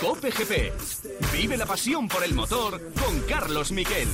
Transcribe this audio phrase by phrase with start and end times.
[0.00, 0.72] Cope GP.
[1.32, 4.08] Vive la pasión por el motor con Carlos Miquel.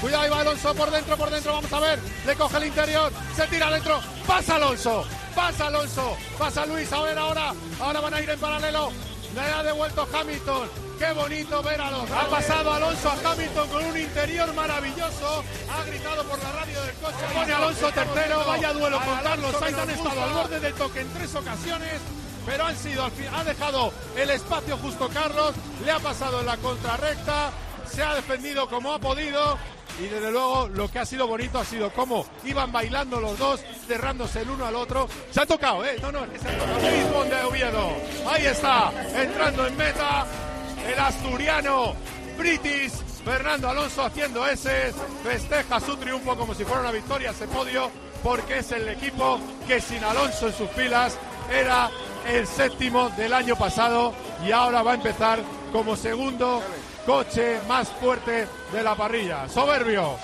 [0.00, 1.98] Cuidado, ahí va Alonso por dentro, por dentro, vamos a ver.
[2.24, 4.00] Le coge el interior, se tira adentro.
[4.24, 5.04] Pasa Alonso,
[5.34, 6.92] pasa Alonso, pasa Luis.
[6.92, 8.92] A ver ahora, ahora van a ir en paralelo.
[9.34, 10.68] Le ha devuelto Hamilton.
[10.98, 12.08] Qué bonito ver a los.
[12.08, 15.44] Ha pasado Alonso a Hamilton con un interior maravilloso.
[15.68, 17.34] Ha gritado por la radio del coche.
[17.34, 18.44] Pone Alonso tercero.
[18.46, 19.54] Vaya duelo con Carlos.
[19.60, 22.00] Han estado al borde del toque en tres ocasiones.
[22.46, 26.46] Pero han sido al fin, ha dejado el espacio justo Carlos, le ha pasado en
[26.46, 27.50] la contrarrecta,
[27.86, 29.58] se ha defendido como ha podido
[30.00, 33.60] y desde luego lo que ha sido bonito ha sido cómo iban bailando los dos,
[33.86, 35.08] cerrándose el uno al otro.
[35.30, 35.96] Se ha tocado, ¿eh?
[36.00, 37.24] No, no, se ha tocado.
[37.24, 37.92] De Oviedo.
[38.28, 40.26] Ahí está, entrando en meta
[40.86, 41.94] el asturiano
[42.38, 42.92] British.
[43.24, 47.88] Fernando Alonso haciendo ese, festeja su triunfo como si fuera una victoria ese podio,
[48.20, 51.16] porque es el equipo que sin Alonso en sus filas
[51.48, 51.88] era
[52.26, 54.12] el séptimo del año pasado
[54.46, 55.40] y ahora va a empezar
[55.72, 56.62] como segundo
[57.06, 59.48] coche más fuerte de la parrilla.
[59.48, 60.16] Soberbio.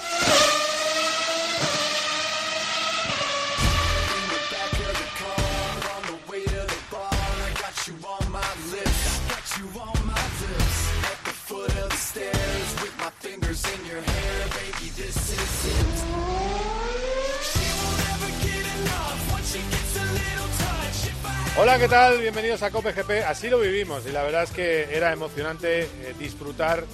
[21.61, 22.20] Hola, ¿qué tal?
[22.20, 23.25] Bienvenidos a Cope GP.
[23.27, 26.84] Así lo vivimos y la verdad es que era emocionante eh, disfrutar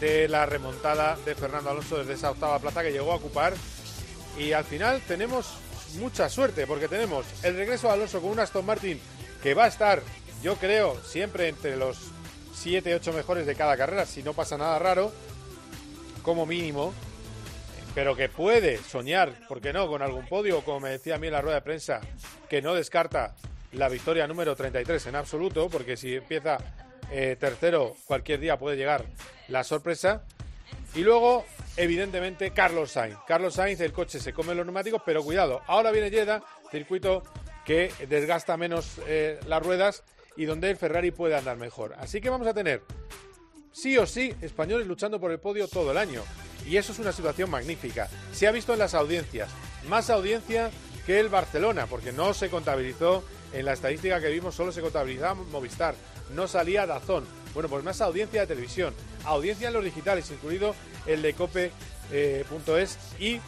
[0.00, 3.54] de la remontada de Fernando Alonso desde esa octava plaza que llegó a ocupar.
[4.36, 5.54] Y al final tenemos
[6.00, 9.00] mucha suerte porque tenemos el regreso de Alonso con un Aston Martin
[9.44, 10.02] que va a estar,
[10.42, 11.96] yo creo, siempre entre los
[12.52, 15.12] 7, 8 mejores de cada carrera, si no pasa nada raro,
[16.22, 16.92] como mínimo,
[17.94, 21.28] pero que puede soñar, ¿por qué no?, con algún podio, como me decía a mí
[21.28, 22.00] en la rueda de prensa,
[22.48, 23.36] que no descarta
[23.72, 26.58] la victoria número 33 en absoluto, porque si empieza
[27.10, 29.04] eh, tercero cualquier día puede llegar
[29.48, 30.22] la sorpresa.
[30.94, 31.44] Y luego,
[31.76, 33.16] evidentemente, Carlos Sainz.
[33.26, 37.22] Carlos Sainz, el coche se come los neumáticos, pero cuidado, ahora viene Jeddah, circuito
[37.64, 40.02] que desgasta menos eh, las ruedas
[40.36, 41.94] y donde el Ferrari puede andar mejor.
[41.98, 42.82] Así que vamos a tener,
[43.72, 46.22] sí o sí, españoles luchando por el podio todo el año.
[46.66, 48.08] Y eso es una situación magnífica.
[48.32, 49.50] Se ha visto en las audiencias.
[49.88, 50.70] Más audiencia
[51.06, 55.34] que el Barcelona, porque no se contabilizó en la estadística que vimos solo se contabilizaba
[55.34, 55.94] Movistar,
[56.34, 57.26] no salía Dazón.
[57.54, 58.94] Bueno, pues más audiencia de televisión,
[59.24, 60.74] audiencia en los digitales, incluido
[61.06, 61.78] el de cope.es
[62.12, 62.44] eh,
[63.18, 63.40] y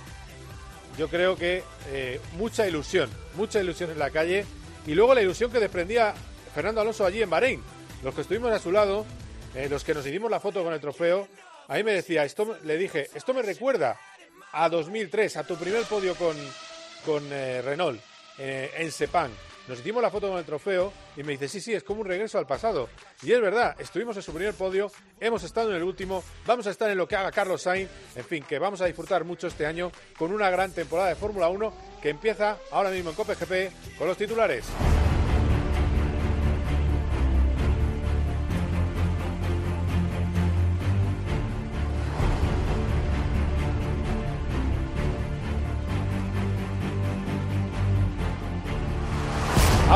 [0.99, 4.45] yo creo que eh, mucha ilusión, mucha ilusión en la calle
[4.87, 6.15] y luego la ilusión que desprendía
[6.55, 7.63] Fernando Alonso allí en Bahrein.
[8.03, 9.07] Los que estuvimos a su lado,
[9.55, 11.29] eh, los que nos hicimos la foto con el trofeo,
[11.69, 13.99] a mí me decía, esto le dije, esto me recuerda
[14.51, 16.37] a 2003, a tu primer podio con,
[17.07, 18.01] con Renault
[18.39, 19.31] en Sepang
[19.69, 22.07] nos hicimos la foto con el trofeo y me dice, sí, sí, es como un
[22.07, 22.89] regreso al pasado.
[23.23, 24.91] Y es verdad, estuvimos en su primer podio,
[25.21, 28.25] hemos estado en el último, vamos a estar en lo que haga Carlos Sainz, en
[28.25, 31.73] fin, que vamos a disfrutar mucho este año con una gran temporada de Fórmula 1
[32.03, 34.65] que empieza ahora mismo en Cope GP con los titulares.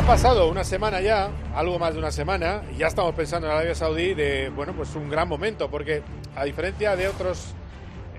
[0.06, 3.74] Pasado una semana ya, algo más de una semana, y ya estamos pensando en Arabia
[3.74, 6.00] Saudí de, bueno, pues un gran momento, porque
[6.36, 7.54] a diferencia de otros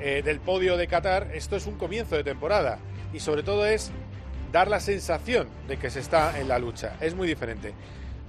[0.02, 2.80] eh, del podio de Qatar, esto es un comienzo de temporada
[3.14, 3.92] y sobre todo es
[4.52, 6.98] dar la sensación de que se está en la lucha.
[7.00, 7.74] Es muy diferente.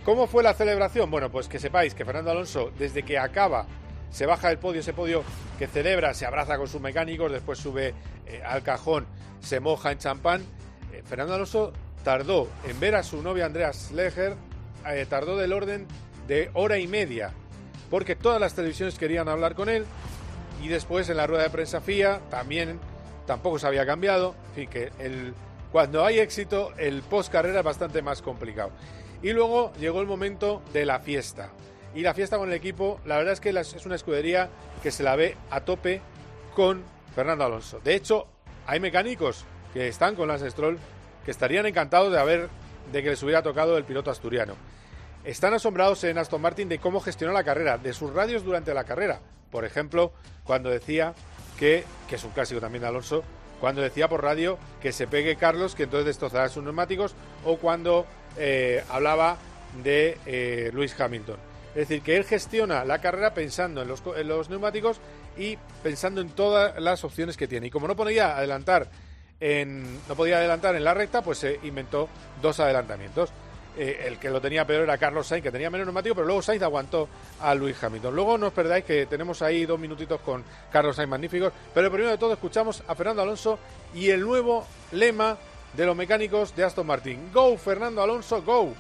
[0.05, 1.11] ¿Cómo fue la celebración?
[1.11, 3.67] Bueno, pues que sepáis que Fernando Alonso, desde que acaba,
[4.11, 5.25] se baja del podio, ese podio
[5.59, 7.93] que celebra, se abraza con sus mecánicos, después sube
[8.25, 9.09] eh, al cajón,
[9.41, 10.43] se moja en champán.
[10.93, 11.73] Eh, Fernando Alonso
[12.05, 14.35] tardó en ver a su novia Andrea Schleger,
[14.87, 15.87] eh, tardó del orden
[16.27, 17.33] de hora y media,
[17.91, 19.85] porque todas las televisiones querían hablar con él
[20.63, 22.79] y después en la rueda de prensa FIA también
[23.27, 24.91] tampoco se había cambiado, en fin, que
[25.71, 28.71] cuando hay éxito el post carrera es bastante más complicado.
[29.23, 31.51] Y luego llegó el momento de la fiesta.
[31.95, 34.49] Y la fiesta con el equipo, la verdad es que es una escudería
[34.83, 36.01] que se la ve a tope
[36.55, 36.85] con
[37.15, 37.81] Fernando Alonso.
[37.81, 38.27] De hecho,
[38.67, 40.79] hay mecánicos que están con las Stroll
[41.31, 42.49] estarían encantados de haber
[42.93, 44.55] de que les hubiera tocado el piloto asturiano.
[45.25, 48.85] Están asombrados en Aston Martin de cómo gestionó la carrera, de sus radios durante la
[48.85, 49.21] carrera.
[49.51, 50.13] Por ejemplo,
[50.45, 51.15] cuando decía
[51.59, 53.25] que, que es un clásico también de Alonso,
[53.61, 57.15] cuando decía por radio que se pegue Carlos, que entonces destrozará sus neumáticos,
[57.45, 59.37] o cuando eh, hablaba
[59.83, 61.37] de eh, Luis Hamilton.
[61.71, 65.01] Es decir, que él gestiona la carrera pensando en los, en los neumáticos
[65.37, 67.67] y pensando en todas las opciones que tiene.
[67.67, 68.89] Y como no podía adelantar
[69.41, 72.09] no podía adelantar en la recta, pues se inventó
[72.43, 73.31] dos adelantamientos.
[73.79, 76.43] eh, el que lo tenía peor era Carlos Sainz, que tenía menos neumático, pero luego
[76.43, 77.09] Sainz aguantó
[77.41, 78.15] a Luis Hamilton.
[78.15, 80.43] Luego no os perdáis que tenemos ahí dos minutitos con
[80.73, 83.59] Carlos Sainz magníficos, pero primero de todo escuchamos a Fernando Alonso
[83.95, 85.39] y el nuevo lema
[85.75, 87.31] de los mecánicos de Aston Martin.
[87.33, 88.75] Go, Fernando Alonso, go.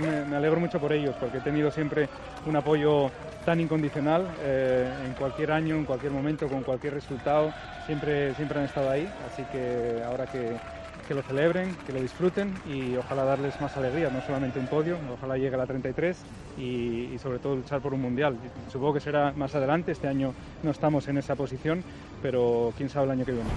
[0.00, 2.08] Me, alegro mucho por ellos, porque he tenido siempre
[2.46, 3.10] un apoyo
[3.44, 7.52] tan incondicional eh, en cualquier año, en cualquier momento, con cualquier resultado,
[7.86, 10.56] siempre, siempre han estado ahí, así que ahora que,
[11.08, 14.96] que lo celebren, que lo disfruten y ojalá darles más alegría, no solamente un podio,
[15.12, 16.16] ojalá llegue a la 33
[16.58, 16.62] y,
[17.12, 18.36] y, sobre todo luchar por un mundial.
[18.70, 21.82] Supongo que será más adelante, este año no estamos en esa posición,
[22.20, 23.50] pero quién sabe el año que viene.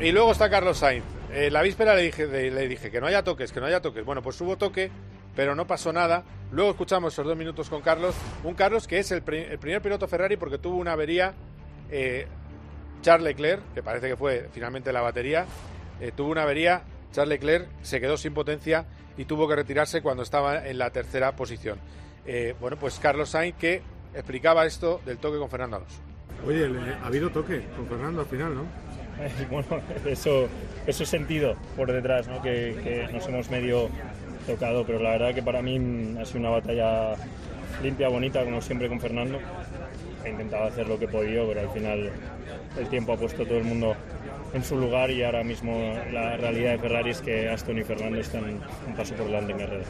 [0.00, 1.04] Y luego está Carlos Sainz.
[1.30, 4.02] Eh, la víspera le dije, le dije que no haya toques, que no haya toques.
[4.02, 4.90] Bueno, pues hubo toque,
[5.36, 6.24] pero no pasó nada.
[6.52, 8.14] Luego escuchamos esos dos minutos con Carlos.
[8.42, 11.34] Un Carlos que es el, primer piloto Ferrari porque tuvo una avería.
[11.90, 12.26] Eh,
[13.02, 15.44] Charles Leclerc, que parece que fue finalmente la batería,
[16.00, 16.82] eh, tuvo una avería.
[17.12, 18.86] Charles Leclerc se quedó sin potencia
[19.18, 21.78] y tuvo que retirarse cuando estaba en la tercera posición.
[22.58, 23.82] bueno, pues Carlos Sainz que
[24.14, 26.00] explicaba esto del toque con Fernando Alonso.
[26.46, 26.64] Oye,
[27.02, 28.89] ha habido toque con Fernando al final, ¿no?
[29.50, 30.48] bueno, eso,
[30.86, 32.42] eso sentido por detrás, ¿no?
[32.42, 33.88] que, nos hemos medio
[34.46, 37.14] tocado, pero la verdad que para mí ha sido una batalla
[37.82, 39.38] limpia, bonita, como siempre con Fernando.
[40.24, 42.10] He intentado hacer lo que he podido, pero al final
[42.78, 43.96] el tiempo ha puesto todo el mundo
[44.52, 48.20] en su lugar y ahora mismo la realidad de Ferrari es que Aston y Fernando
[48.20, 49.84] están un paso por delante en carrera.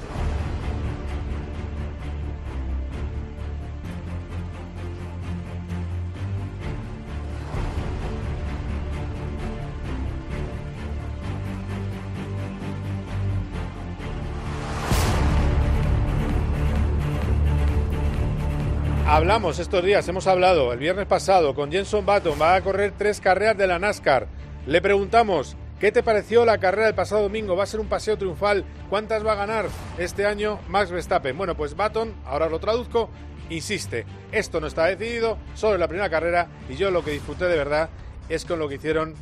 [19.10, 23.20] Hablamos estos días, hemos hablado el viernes pasado con Jenson Button, va a correr tres
[23.20, 24.28] carreras de la NASCAR.
[24.68, 27.56] Le preguntamos, ¿qué te pareció la carrera del pasado domingo?
[27.56, 28.64] ¿Va a ser un paseo triunfal?
[28.88, 29.66] ¿Cuántas va a ganar
[29.98, 31.36] este año Max Verstappen?
[31.36, 33.10] Bueno, pues Button, ahora lo traduzco,
[33.48, 37.46] insiste, esto no está decidido, solo en la primera carrera y yo lo que disfruté
[37.46, 37.90] de verdad
[38.28, 39.14] es con lo que hicieron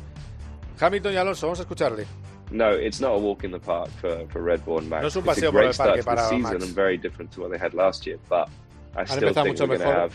[0.79, 1.47] Hamilton y Alonso.
[1.47, 2.05] Vamos a escucharle.
[2.51, 5.01] No, it's not a walk in the park for, for Red Bull and Max.
[5.01, 6.63] No es un paseo por el parque para Max.
[6.63, 8.49] And very different to what they had last year, but
[8.95, 9.93] I still think mucho we're mejor.
[9.93, 10.13] Have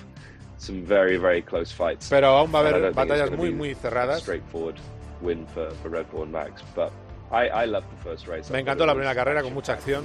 [0.58, 2.08] some very, very close fights.
[2.08, 4.20] Pero aún va a haber batallas muy, muy cerradas.
[4.20, 4.76] Straightforward
[5.20, 6.92] win for, for Red Bull and Max, but
[7.30, 8.50] I, I love the first race.
[8.50, 10.04] Me encantó la primera carrera con mucha acción.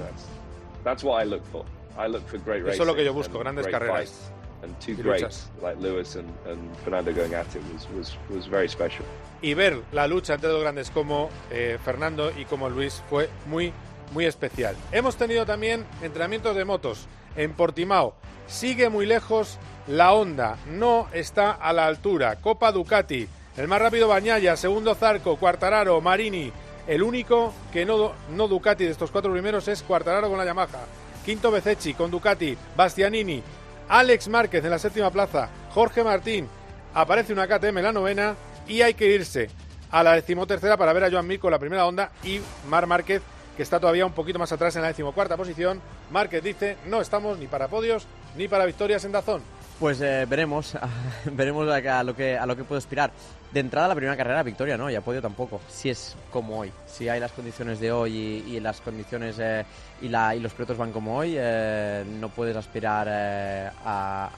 [0.84, 1.64] That's, what I look for.
[1.98, 2.74] I look for great races.
[2.74, 4.30] Eso es lo que yo busco, grandes carreras.
[4.62, 8.68] And two greats like Lewis and, and Fernando going at it was, was, was very
[8.68, 9.06] special.
[9.40, 13.72] Y ver la lucha entre dos grandes como eh, Fernando y como Luis fue muy,
[14.10, 14.76] muy especial.
[14.92, 18.14] Hemos tenido también entrenamientos de motos en Portimao.
[18.46, 22.36] Sigue muy lejos la Honda, no está a la altura.
[22.36, 26.52] Copa Ducati, el más rápido Bañaya, segundo Zarco, Cuartararo, Marini.
[26.86, 30.86] El único que no, no Ducati de estos cuatro primeros es Cuartararo con la Yamaha.
[31.24, 33.42] Quinto Bececchi con Ducati, Bastianini,
[33.88, 36.48] Alex Márquez en la séptima plaza, Jorge Martín,
[36.94, 38.36] aparece una KTM en la novena
[38.66, 39.50] y hay que irse
[39.90, 43.22] a la decimotercera para ver a Joan Mir con la primera onda y Mar Márquez
[43.60, 45.82] que está todavía un poquito más atrás en la decimocuarta posición.
[46.10, 49.42] Márquez dice, no estamos ni para podios ni para victorias en Dazón.
[49.78, 50.78] Pues eh, veremos,
[51.26, 53.12] veremos a, lo que a lo que puedo aspirar.
[53.52, 54.88] De entrada la primera carrera victoria, ¿no?
[54.88, 55.60] Y a podio tampoco.
[55.68, 58.14] Si es como hoy, si hay las condiciones de hoy
[58.46, 59.66] y, las condiciones eh,
[60.00, 64.30] y, la, y los pilotos van como hoy, eh, no puedes aspirar a,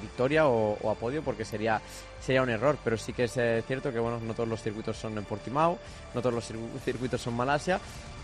[0.00, 1.80] victoria o, a podio porque sería
[2.20, 2.78] sería un error.
[2.84, 3.32] Pero sí que es
[3.66, 5.80] cierto que bueno, no todos los circuitos son en Portimao,
[6.14, 6.52] no todos los
[6.84, 7.80] circuitos son Malasia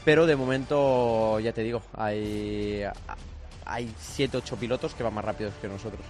[0.09, 2.83] pero de momento, ya te digo, hay,
[3.67, 6.01] hay 7-8 pilotos que van más rápidos que nosotros.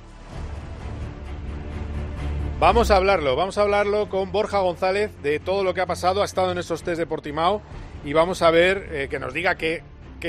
[2.60, 6.22] Vamos a hablarlo, vamos a hablarlo con Borja González de todo lo que ha pasado,
[6.22, 7.60] ha estado en esos test de Portimao
[8.04, 9.82] y vamos a ver eh, que nos diga qué,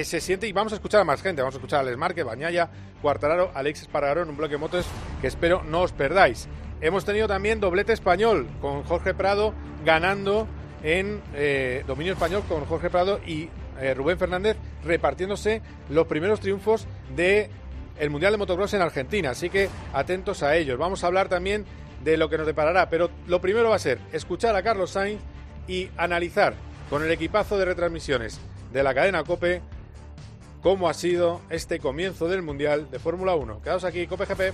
[0.04, 2.26] se siente y vamos a escuchar a más gente, vamos a escuchar a Alex Márquez,
[2.26, 2.72] Bañaya,
[3.04, 4.88] Cuartararo, Alexis Pararón, en un bloque de motos
[5.22, 6.50] que espero no os perdáis.
[6.82, 9.54] Hemos tenido también doblete español con Jorge Prado
[9.86, 10.48] ganando
[10.84, 16.88] en eh, dominio español con Jorge Prado y eh, Rubén Fernández repartiéndose los primeros triunfos
[17.16, 17.50] de
[18.00, 19.32] el Mundial de Motocross en Argentina.
[19.32, 20.78] Así que atentos a ellos.
[20.78, 21.66] Vamos a hablar también
[22.04, 25.20] de lo que nos deparará, pero lo primero va a ser escuchar a Carlos Sainz
[25.68, 26.54] y analizar
[26.90, 28.40] con el equipazo de retransmisiones
[28.72, 29.62] de la cadena Cope
[30.62, 33.62] cómo ha sido este comienzo del Mundial de Fórmula 1.
[33.62, 34.54] Quedaos aquí, Cope GP.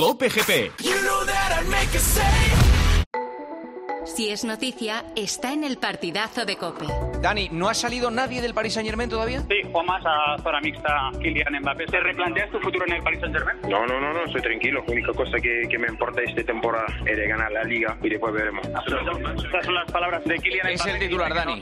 [0.00, 0.72] Cope GP.
[4.04, 6.86] Si es noticia, está en el partidazo de Cope.
[7.20, 9.42] Dani, ¿no ha salido nadie del Paris Saint Germain todavía?
[9.42, 11.86] Sí, o más a zona mixta Kylian Mbappé.
[11.86, 13.58] ¿Te replanteas tu futuro en el Paris Saint Germain?
[13.68, 14.82] No, no, no, no, estoy tranquilo.
[14.86, 18.08] La única cosa que, que me importa esta temporada es de ganar la liga y
[18.08, 18.66] después veremos.
[18.66, 21.60] Estas son las palabras de Kylian Es el titular, Dani.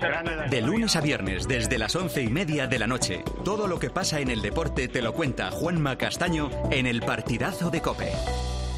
[0.49, 3.91] De lunes a viernes, desde las once y media de la noche, todo lo que
[3.91, 8.13] pasa en el deporte te lo cuenta Juanma Castaño en el partidazo de Cope.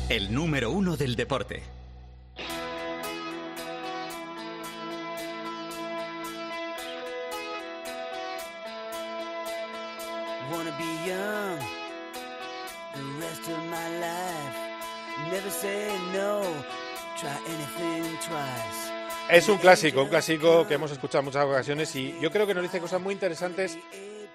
[0.08, 1.62] El número uno del deporte.
[13.48, 15.30] My life.
[15.30, 16.42] Never say no.
[17.18, 18.90] Try anything twice.
[19.30, 22.54] Es un clásico, un clásico que hemos escuchado en muchas ocasiones y yo creo que
[22.54, 23.78] nos dice cosas muy interesantes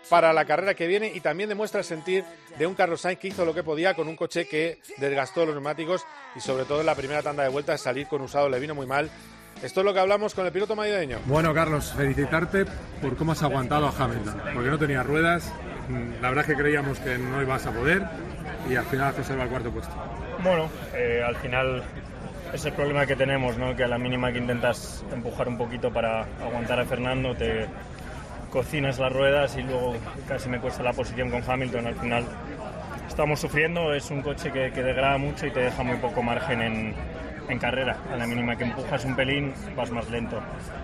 [0.10, 2.24] para la carrera que viene y también demuestra el sentir
[2.58, 5.54] de un Carlos Sainz que hizo lo que podía con un coche que desgastó los
[5.54, 8.74] neumáticos y sobre todo en la primera tanda de vueltas salir con usado le vino
[8.74, 9.10] muy mal.
[9.62, 11.20] Esto es lo que hablamos con el piloto madrileño.
[11.26, 12.66] Bueno, Carlos, felicitarte
[13.02, 15.52] por cómo has aguantado a Hamilton, porque no tenía ruedas.
[16.22, 18.04] La verdad es que creíamos que no ibas a poder
[18.70, 19.94] y al final has conservado el cuarto puesto.
[20.44, 21.84] Bueno, eh, al final
[22.54, 23.76] es el problema que tenemos, ¿no?
[23.76, 27.68] que a la mínima que intentas empujar un poquito para aguantar a Fernando, te
[28.52, 29.96] cocinas las ruedas y luego
[30.28, 31.88] casi me cuesta la posición con Hamilton.
[31.88, 32.24] Al final
[33.08, 36.62] estamos sufriendo, es un coche que, que degrada mucho y te deja muy poco margen
[36.62, 36.96] en,
[37.50, 37.98] en carrera.
[38.12, 40.40] A la mínima que empujas un pelín, vas más lento.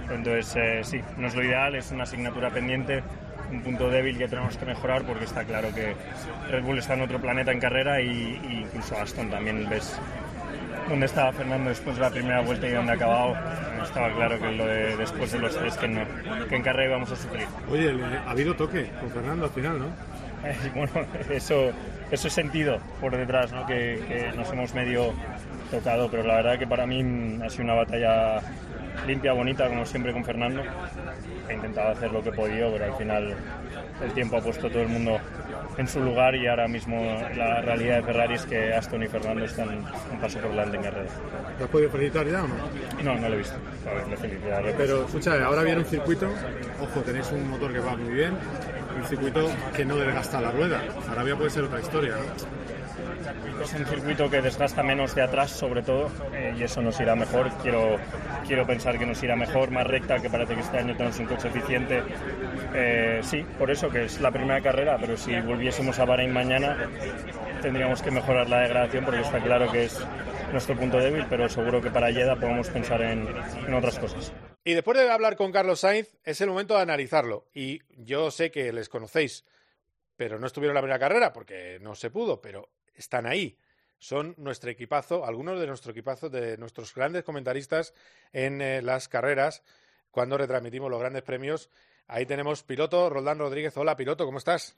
[0.10, 3.04] Entonces, eh, sí, no es lo ideal, es una asignatura pendiente,
[3.52, 5.96] un punto débil que tenemos que mejorar porque está claro que
[6.50, 10.00] Red Bull está en otro planeta en carrera y, y incluso Aston también ves
[10.92, 13.36] dónde estaba Fernando después de la primera vuelta y dónde ha acabado.
[13.84, 16.02] Estaba claro que lo de después de los tres que, no,
[16.48, 17.48] que en carrera íbamos a sufrir.
[17.70, 19.86] Oye, ha habido toque con Fernando al final, ¿no?
[20.44, 21.70] Eh, bueno, eso,
[22.10, 23.64] eso he sentido por detrás, ¿no?
[23.68, 25.14] que, que nos hemos medio
[25.70, 28.42] tocado, pero la verdad que para mí ha sido una batalla
[29.08, 30.62] limpia, bonita, como siempre con Fernando.
[31.50, 33.36] He intentado hacer lo que he podido, pero al final
[34.04, 35.20] el tiempo ha puesto todo el mundo
[35.78, 37.02] en su lugar y ahora mismo
[37.36, 40.84] la realidad de Ferrari es que Aston y Fernando están un paso por delante en
[40.84, 41.10] carrera.
[41.58, 42.56] ¿Te has podido felicitar ya o no?
[43.04, 43.56] No, no lo he visto.
[43.90, 44.74] A ver, felicitaré.
[44.78, 46.30] Pero escucha, ahora viene un circuito,
[46.82, 48.34] ojo, tenéis un motor que va muy bien,
[48.96, 50.82] un circuito que no desgasta la rueda.
[51.10, 52.62] Arabia puede ser otra historia, ¿no?
[53.64, 57.16] Es un circuito que desgasta menos de atrás, sobre todo, eh, y eso nos irá
[57.16, 57.50] mejor.
[57.62, 57.98] Quiero,
[58.46, 61.26] quiero pensar que nos irá mejor, más recta, que parece que este año tenemos un
[61.26, 62.04] coche eficiente.
[62.74, 66.78] Eh, sí, por eso que es la primera carrera, pero si volviésemos a Bahrein mañana
[67.62, 70.00] tendríamos que mejorar la degradación porque está claro que es
[70.52, 73.28] nuestro punto débil, pero seguro que para Jeddah podemos pensar en,
[73.68, 74.34] en otras cosas.
[74.64, 77.48] Y después de hablar con Carlos Sainz, es el momento de analizarlo.
[77.54, 79.46] Y yo sé que les conocéis,
[80.16, 83.58] pero no estuvieron en la primera carrera porque no se pudo, pero están ahí.
[84.02, 87.94] Son nuestro equipazo, algunos de nuestro equipazo, de nuestros grandes comentaristas
[88.34, 89.64] en eh, las carreras,
[90.10, 91.70] cuando retransmitimos los grandes premios.
[92.08, 93.78] Ahí tenemos piloto Roldán Rodríguez.
[93.78, 94.76] Hola, piloto, ¿cómo estás?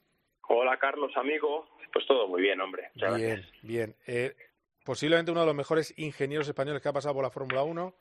[0.49, 1.69] Hola, Carlos, amigo.
[1.93, 2.91] Pues todo muy bien, hombre.
[2.95, 3.61] Muchas Bien, gracias.
[3.61, 3.95] bien.
[4.07, 4.35] Eh,
[4.83, 7.95] posiblemente uno de los mejores ingenieros españoles que ha pasado por la Fórmula 1.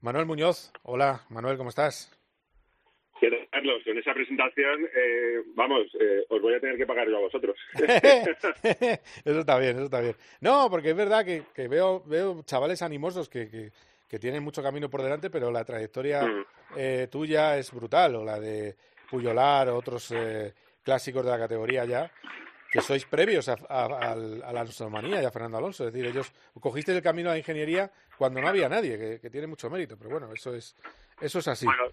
[0.00, 0.72] Manuel Muñoz.
[0.84, 2.15] Hola, Manuel, ¿cómo estás?
[3.20, 7.08] ¿Qué tal, Carlos, con esa presentación, eh, vamos, eh, os voy a tener que pagar
[7.08, 7.56] yo a vosotros.
[9.24, 10.16] eso está bien, eso está bien.
[10.40, 13.72] No, porque es verdad que, que veo, veo chavales animosos que, que,
[14.06, 16.44] que tienen mucho camino por delante, pero la trayectoria Mm.
[16.76, 18.76] eh, tuya es brutal, o la de
[19.10, 22.10] Puyolar o otros eh, clásicos de la categoría ya,
[22.70, 25.86] que sois previos a, a- al- a la Alonsomanía y a Fernando Alonso.
[25.86, 29.30] Es decir, ellos cogisteis el camino a la ingeniería cuando no había nadie, que, que
[29.30, 30.74] tiene mucho mérito, pero bueno, eso es,
[31.20, 31.64] eso es así.
[31.66, 31.84] Bueno,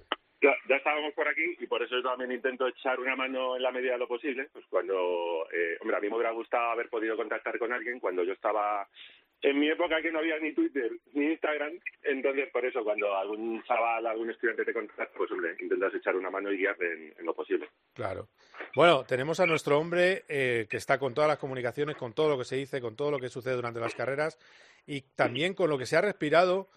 [0.44, 3.72] ya, estábamos por aquí y por eso yo también intento echar una mano en la
[3.72, 4.50] medida de lo posible.
[4.52, 8.24] Pues cuando, eh, hombre, a mí me hubiera gustado haber podido contactar con alguien cuando
[8.24, 8.88] yo estaba
[9.42, 11.80] en mi época que no había ni Twitter ni Instagram.
[12.04, 16.30] Entonces, por eso, cuando algún chaval, algún estudiante te contacta, pues hombre, intentas echar una
[16.30, 17.70] mano y guiarte en, en lo posible.
[17.94, 18.28] Claro.
[18.76, 22.38] Bueno, tenemos a nuestro hombre eh, que está con todas las comunicaciones, con todo lo
[22.38, 24.40] que se dice, con todo lo que sucede durante las carreras
[24.86, 26.70] y también con lo que se ha respirado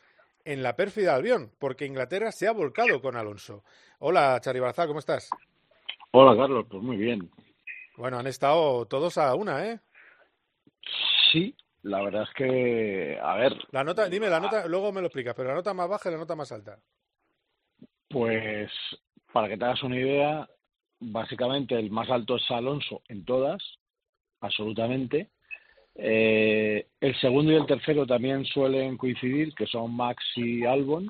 [0.46, 3.64] en la pérfida Albión, porque Inglaterra se ha volcado con Alonso.
[3.98, 5.28] Hola, Chari Barzal, ¿cómo estás?
[6.12, 7.28] Hola, Carlos, pues muy bien.
[7.96, 9.80] Bueno, han estado todos a una, ¿eh?
[11.32, 15.08] Sí, la verdad es que, a ver, La nota, dime la nota, luego me lo
[15.08, 16.78] explicas, pero la nota más baja y la nota más alta.
[18.08, 18.70] pues
[19.32, 20.48] para que te hagas una idea,
[21.00, 23.60] básicamente el más alto es Alonso en todas,
[24.40, 25.30] absolutamente.
[25.98, 31.08] Eh, el segundo y el tercero también suelen coincidir, que son Max y Albon,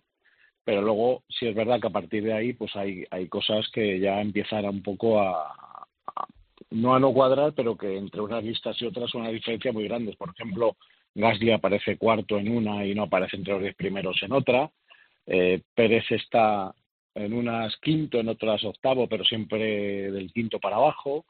[0.65, 3.99] pero luego sí es verdad que a partir de ahí pues hay, hay cosas que
[4.01, 5.49] ya empiezan un poco a,
[6.07, 6.27] a-
[6.71, 9.85] no a no cuadrar, pero que entre unas listas y otras son una diferencia muy
[9.85, 10.17] grandes.
[10.17, 10.77] Por ejemplo,
[11.15, 14.71] Gasly aparece cuarto en una y no aparece entre los diez primeros en otra.
[15.27, 16.75] Eh, Pérez está
[17.15, 21.25] en unas quinto, en otras octavo, pero siempre del quinto para abajo.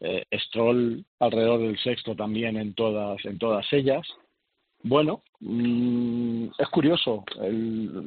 [0.00, 4.06] Eh, Stroll alrededor del sexto también en todas, en todas ellas.
[4.82, 7.24] Bueno, mm, es curioso.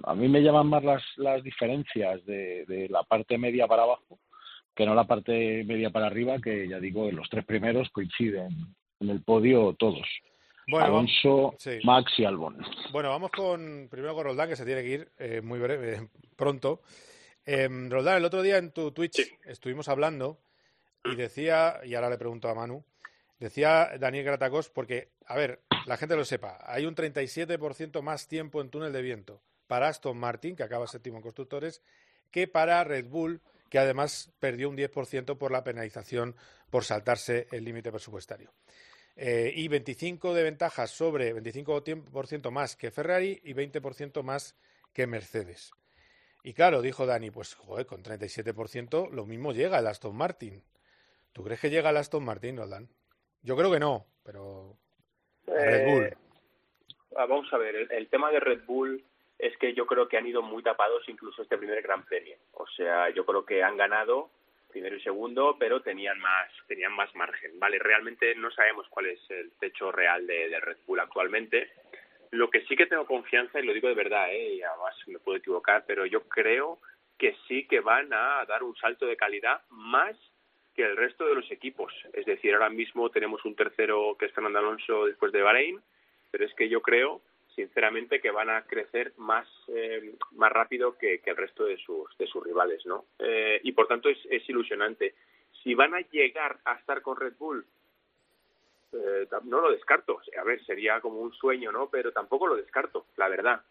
[0.04, 4.20] a mí me llaman más las, las diferencias de, de, la parte media para abajo
[4.76, 8.50] que no la parte media para arriba, que ya digo, los tres primeros coinciden
[9.00, 10.06] en el podio todos.
[10.68, 12.58] Alonso, Max y Albon.
[12.92, 16.82] Bueno, vamos con primero con Roldán, que se tiene que ir eh, muy breve, pronto.
[17.46, 20.40] Eh, Roldán, el otro día en tu Twitch estuvimos hablando
[21.06, 22.84] y decía, y ahora le pregunto a Manu,
[23.40, 28.62] decía Daniel Gratacos, porque, a ver, la gente lo sepa, hay un 37% más tiempo
[28.62, 31.82] en túnel de viento para Aston Martin, que acaba séptimo en constructores,
[32.32, 36.36] que para Red Bull, que además perdió un 10% por la penalización
[36.70, 38.54] por saltarse el límite presupuestario.
[39.16, 44.56] Eh, y 25 de ventajas sobre 25% más que Ferrari y 20% más
[44.92, 45.72] que Mercedes.
[46.44, 50.64] Y claro, dijo Dani, pues joder, con 37% lo mismo llega el Aston Martin.
[51.36, 52.88] ¿Tú crees que llega el Aston Martin, Roldán?
[53.42, 54.78] Yo creo que no, pero
[55.46, 56.04] Red Bull.
[56.06, 56.18] Eh,
[57.12, 59.04] vamos a ver, el, tema de Red Bull
[59.38, 62.38] es que yo creo que han ido muy tapados incluso este primer Gran Premio.
[62.54, 64.30] O sea, yo creo que han ganado
[64.70, 67.60] primero y segundo, pero tenían más, tenían más margen.
[67.60, 71.70] Vale, realmente no sabemos cuál es el techo real de, de Red Bull actualmente.
[72.32, 74.54] Lo que sí que tengo confianza, y lo digo de verdad, ¿eh?
[74.54, 76.80] y además me puedo equivocar, pero yo creo
[77.18, 80.16] que sí que van a dar un salto de calidad más
[80.76, 81.94] que el resto de los equipos.
[82.14, 85.82] Es decir, ahora mismo tenemos un tercero que es Fernando Alonso después de Bahrein,
[86.32, 87.22] pero es que yo creo
[87.56, 92.28] sinceramente que van a crecer más eh, más rápido que, el resto de sus de
[92.28, 95.16] sus rivales no eh, y por tanto es, es ilusionante.
[95.64, 97.66] Si van a llegar a estar con Red Bull
[98.92, 100.20] eh, no lo descarto.
[100.40, 103.62] A ver sería como un sueño no pero tampoco lo descarto la verdad.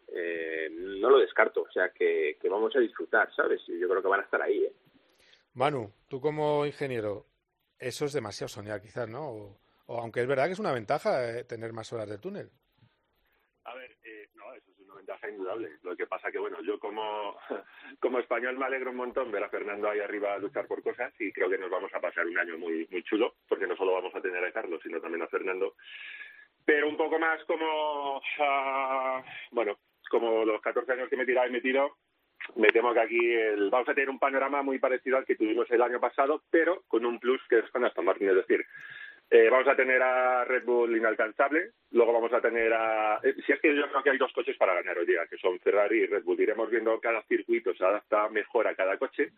[0.70, 1.62] No lo descarto.
[1.62, 4.66] O sea que, que vamos a disfrutar sabes yo creo que van a estar ahí
[5.54, 7.26] Manu tú como ingeniero
[7.78, 11.72] eso es demasiado soñar quizás no o, aunque es verdad que es una ventaja tener
[11.72, 12.50] más horas de túnel
[13.64, 15.70] a ver, eh, no, eso es una ventaja indudable.
[15.82, 17.36] Lo que pasa que, bueno, yo como,
[18.00, 21.12] como español me alegro un montón ver a Fernando ahí arriba a luchar por cosas
[21.18, 23.94] y creo que nos vamos a pasar un año muy, muy chulo, porque no solo
[23.94, 25.74] vamos a tener a Carlos, sino también a Fernando.
[26.64, 29.78] Pero un poco más como, uh, bueno,
[30.10, 31.96] como los 14 años que me he tirado y me tiro,
[32.56, 35.70] me temo que aquí el, vamos a tener un panorama muy parecido al que tuvimos
[35.70, 38.28] el año pasado, pero con un plus que es con Aston Martin.
[38.28, 38.64] Es decir,
[39.30, 43.18] eh, vamos a tener a Red Bull inalcanzable, luego vamos a tener a...
[43.22, 45.38] Eh, si es que yo creo que hay dos coches para ganar hoy día, que
[45.38, 46.40] son Ferrari y Red Bull.
[46.40, 49.32] Iremos viendo cada circuito, se adapta mejor a cada coche.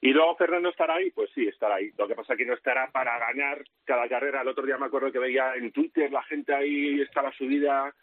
[0.00, 1.92] Y luego Fernando estará ahí, pues sí, estará ahí.
[1.96, 4.40] Lo que pasa es que no estará para ganar cada carrera.
[4.40, 7.94] El otro día me acuerdo que veía en Twitter la gente ahí estaba subida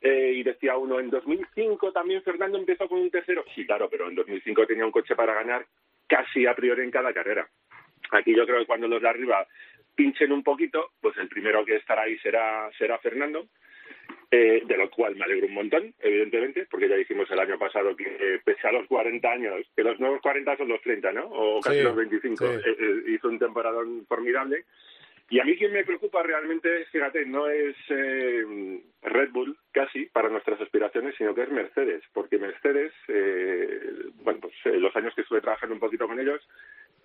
[0.00, 3.44] eh, y decía uno, en 2005 también Fernando empezó con un tercero.
[3.54, 5.66] Sí, claro, pero en 2005 tenía un coche para ganar
[6.06, 7.48] casi a priori en cada carrera.
[8.12, 9.46] Aquí yo creo que cuando los de arriba
[9.94, 13.46] pinchen un poquito, pues el primero que estará ahí será, será Fernando,
[14.30, 17.96] eh, de lo cual me alegro un montón, evidentemente, porque ya dijimos el año pasado
[17.96, 21.26] que eh, pese a los 40 años, que los nuevos 40 son los 30, ¿no?
[21.26, 24.64] O casi los 25, eh, hizo un temporadón formidable.
[25.28, 30.60] Y a mí quien me preocupa realmente, fíjate, no es Red Bull casi para nuestras
[30.60, 32.92] aspiraciones, sino que es Mercedes, porque Mercedes,
[34.22, 36.40] bueno, pues los años que estuve trabajando un poquito con ellos,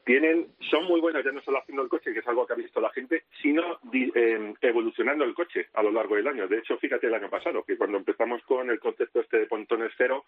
[0.06, 2.56] tienen, son muy buenas ya no solo haciendo el coche, que es algo que ha
[2.56, 6.48] visto la gente, sino eh, evolucionando el coche a lo largo del año.
[6.48, 9.92] De hecho, fíjate el año pasado, que cuando empezamos con el concepto este de pontones
[9.98, 10.26] cero,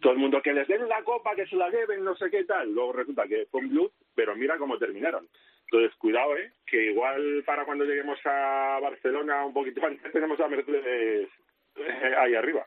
[0.00, 2.44] todo el mundo que les den la copa, que se la lleven, no sé qué
[2.44, 2.72] tal.
[2.72, 5.28] Luego resulta que fue un blue, pero mira cómo terminaron.
[5.70, 6.52] Entonces, cuidado, ¿eh?
[6.66, 11.28] que igual para cuando lleguemos a Barcelona un poquito antes tenemos a Mercedes
[11.76, 12.66] eh, ahí arriba.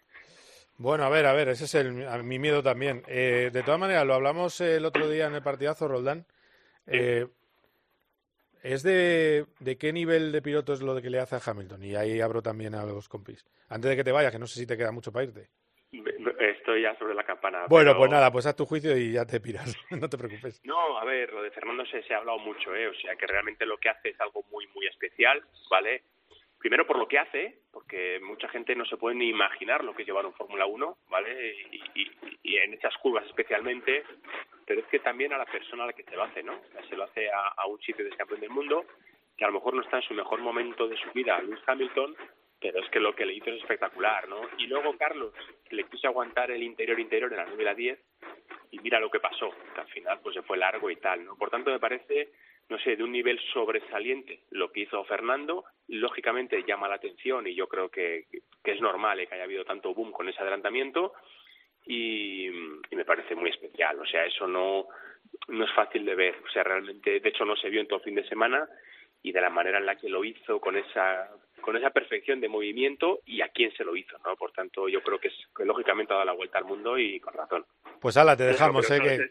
[0.77, 3.03] Bueno, a ver, a ver, ese es el, mi miedo también.
[3.07, 6.25] Eh, de todas maneras, lo hablamos el otro día en el partidazo, Roldán.
[6.87, 7.27] Eh,
[8.63, 11.83] ¿Es de, de, qué nivel de piloto es lo de que le hace a Hamilton?
[11.83, 13.45] Y ahí abro también a los compis.
[13.69, 15.49] Antes de que te vayas, que no sé si te queda mucho para irte.
[16.39, 17.65] Estoy ya sobre la campana.
[17.67, 19.75] Bueno, pues nada, pues haz tu juicio y ya te piras.
[19.89, 20.61] no te preocupes.
[20.63, 22.87] No, a ver, lo de Fernando se, se ha hablado mucho, ¿eh?
[22.87, 26.03] O sea, que realmente lo que hace es algo muy, muy especial, ¿vale?
[26.61, 30.03] primero por lo que hace, porque mucha gente no se puede ni imaginar lo que
[30.03, 31.55] es llevar un Fórmula 1, ¿vale?
[31.71, 34.03] Y, en esas curvas especialmente,
[34.71, 36.61] pero es que también a la persona a la que se lo hace, ¿no?
[36.87, 38.85] Se lo hace a, un sitio de campeón del mundo,
[39.35, 42.15] que a lo mejor no está en su mejor momento de su vida, Lewis Hamilton,
[42.57, 44.47] pero es que lo que le hizo es espectacular, ¿no?
[44.59, 45.33] Y luego Carlos
[45.71, 47.99] le quiso aguantar el interior-interior en la 9 a 10
[48.71, 51.35] y mira lo que pasó, que al final pues se fue largo y tal, ¿no?
[51.35, 52.31] Por tanto me parece
[52.69, 57.53] no sé, de un nivel sobresaliente lo que hizo Fernando, lógicamente llama la atención y
[57.53, 58.27] yo creo que,
[58.63, 61.11] es normal eh, que haya habido tanto boom con ese adelantamiento.
[61.85, 62.49] Y,
[62.91, 63.99] me parece muy especial.
[63.99, 64.87] O sea, eso no,
[65.47, 66.35] no es fácil de ver.
[66.45, 68.67] O sea, realmente, de hecho, no se vio en todo el fin de semana
[69.23, 71.29] y de la manera en la que lo hizo con esa
[71.61, 74.35] con esa perfección de movimiento y a quién se lo hizo, ¿no?
[74.35, 77.19] Por tanto, yo creo que, es, que lógicamente ha dado la vuelta al mundo y
[77.19, 77.65] con razón.
[77.99, 78.99] Pues ala, te dejamos, ¿eh?
[78.99, 79.29] Que,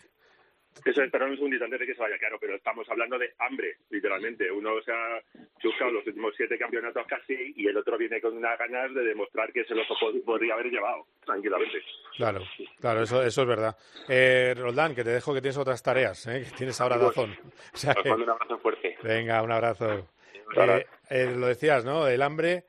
[0.85, 3.77] eso es, un segundito antes de que se vaya, claro, pero estamos hablando de hambre,
[3.91, 4.51] literalmente.
[4.51, 5.23] Uno se ha
[5.59, 9.53] chuscado los últimos siete campeonatos casi y el otro viene con unas ganas de demostrar
[9.53, 9.87] que se los
[10.25, 11.83] podría haber llevado tranquilamente.
[12.17, 12.43] Claro,
[12.81, 13.77] claro, eso, eso es verdad.
[14.09, 16.45] Eh, Roldán, que te dejo que tienes otras tareas, ¿eh?
[16.49, 17.37] que tienes ahora razón.
[17.75, 18.97] O sea un abrazo fuerte.
[19.03, 20.09] Venga, un abrazo.
[20.57, 22.09] Eh, eh, lo decías, ¿no?
[22.09, 22.65] El hambre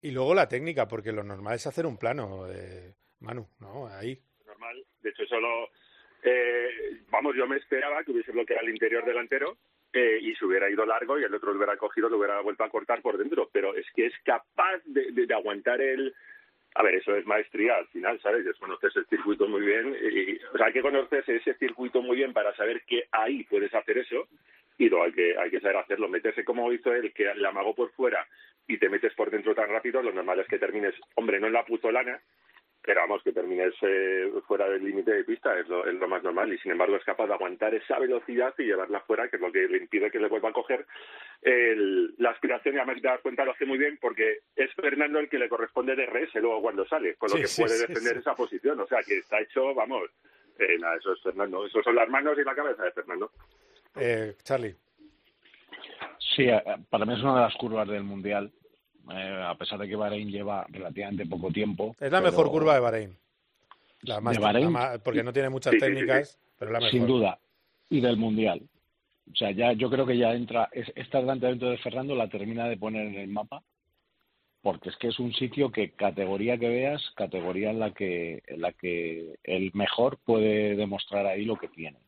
[0.00, 3.86] y luego la técnica, porque lo normal es hacer un plano, eh, Manu, ¿no?
[3.86, 4.20] Ahí.
[4.46, 5.68] Normal, de hecho, solo
[6.22, 9.56] eh, vamos, yo me esperaba que hubiese bloqueado el interior delantero
[9.92, 12.64] eh, y se hubiera ido largo y el otro lo hubiera cogido, lo hubiera vuelto
[12.64, 13.50] a cortar por dentro.
[13.52, 16.14] Pero es que es capaz de, de, aguantar el.
[16.74, 18.46] A ver, eso es maestría al final, ¿sabes?
[18.46, 19.94] Es conocerse el circuito muy bien.
[19.94, 23.74] Y, o sea, hay que conocerse ese circuito muy bien para saber que ahí puedes
[23.74, 24.28] hacer eso
[24.78, 26.08] y lo hay que, hay que saber hacerlo.
[26.08, 28.26] Meterse como hizo él, que le amagó por fuera
[28.66, 31.52] y te metes por dentro tan rápido, lo normal es que termines, hombre, no en
[31.52, 32.20] la putolana,
[32.84, 36.22] pero vamos, que termines eh, fuera del límite de pista es lo, es lo, más
[36.22, 39.42] normal y sin embargo es capaz de aguantar esa velocidad y llevarla fuera, que es
[39.42, 40.84] lo que le impide que le vuelva a coger
[41.42, 45.20] el, la aspiración y además te das cuenta lo hace muy bien porque es Fernando
[45.20, 48.34] el que le corresponde de RS luego cuando sale, con lo que puede defender esa
[48.34, 50.10] posición, o sea que está hecho, vamos,
[50.58, 53.30] eh, nada, eso es Fernando, eso son las manos y la cabeza de Fernando.
[53.94, 54.74] Eh, Charlie.
[56.18, 58.50] Sí, eh, para mí es una de las curvas del Mundial
[59.10, 61.94] eh, a pesar de que Bahrein lleva relativamente poco tiempo.
[61.98, 63.16] Es la mejor curva de Bahrein.
[64.02, 64.38] La más,
[65.04, 66.90] porque no tiene muchas técnicas, pero la mejor.
[66.90, 67.38] Sin duda.
[67.88, 68.62] Y del Mundial.
[69.30, 72.76] O sea, ya yo creo que ya entra, esta adelantamiento de Fernando la termina de
[72.76, 73.62] poner en el mapa,
[74.60, 78.60] porque es que es un sitio que categoría que veas, categoría en la que, en
[78.60, 81.98] la que el mejor puede demostrar ahí lo que tiene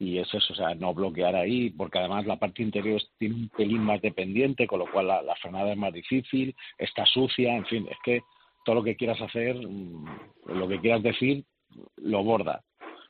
[0.00, 3.48] y es eso, o sea, no bloquear ahí, porque además la parte interior tiene un
[3.50, 7.86] pelín más dependiente, con lo cual la, frenada es más difícil, está sucia, en fin,
[7.88, 8.22] es que
[8.64, 10.04] todo lo que quieras hacer, mm,
[10.46, 11.44] lo que quieras decir,
[11.96, 12.64] lo borda.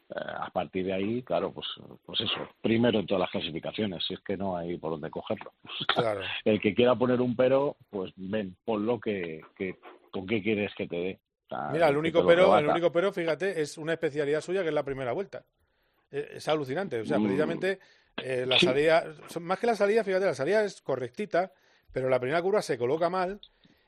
[0.08, 1.68] Eh, a partir de ahí, claro, pues,
[2.04, 5.52] pues eso, primero en todas las clasificaciones, si es que no hay por dónde cogerlo.
[5.94, 6.22] Claro.
[6.44, 9.76] El que quiera poner un pero, pues ven, ponlo que, que
[10.10, 11.20] con qué quieres que te dé.
[11.72, 14.84] Mira, el único pero, el único pero, fíjate, es una especialidad suya que es la
[14.84, 15.44] primera vuelta.
[16.10, 17.00] Eh, es alucinante.
[17.00, 17.24] O sea, mm.
[17.24, 17.78] precisamente
[18.16, 19.04] eh, la salida,
[19.40, 21.52] más que la salida, fíjate, la salida es correctita,
[21.92, 23.40] pero la primera curva se coloca mal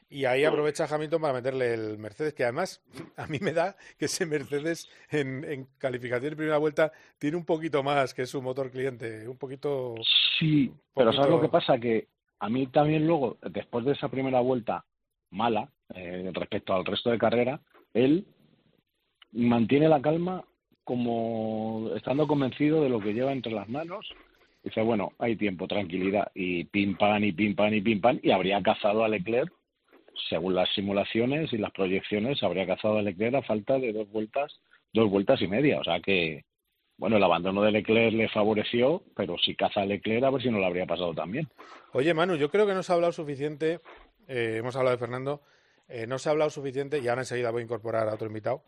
[0.09, 2.83] y ahí aprovecha Hamilton para meterle el Mercedes, que además
[3.17, 7.45] a mí me da que ese Mercedes en, en calificación de primera vuelta tiene un
[7.45, 9.95] poquito más que su motor cliente, un poquito...
[10.39, 11.79] Sí, pero ¿sabes lo que pasa?
[11.79, 12.09] Que
[12.41, 14.85] a mí también luego, después de esa primera vuelta
[15.31, 17.61] mala eh, respecto al resto de carrera,
[17.95, 18.27] él
[19.33, 20.45] mantiene la calma
[20.85, 24.09] como estando convencido de lo que lleva entre las manos,
[24.63, 28.31] dice, bueno, hay tiempo, tranquilidad, y pim pam, y pim pam, y pim pam, y
[28.31, 29.53] habría cazado a Leclerc,
[30.29, 34.61] según las simulaciones y las proyecciones, habría cazado a Leclerc a falta de dos vueltas,
[34.93, 36.45] dos vueltas y media, o sea que,
[36.99, 40.51] bueno, el abandono de Leclerc le favoreció, pero si caza a Leclerc, a ver si
[40.51, 41.49] no lo habría pasado también.
[41.93, 43.81] Oye, Manu, yo creo que no se ha hablado suficiente,
[44.29, 45.43] eh, hemos hablado de Fernando,
[45.89, 48.63] eh, no se ha hablado suficiente, y ahora enseguida voy a incorporar a otro invitado,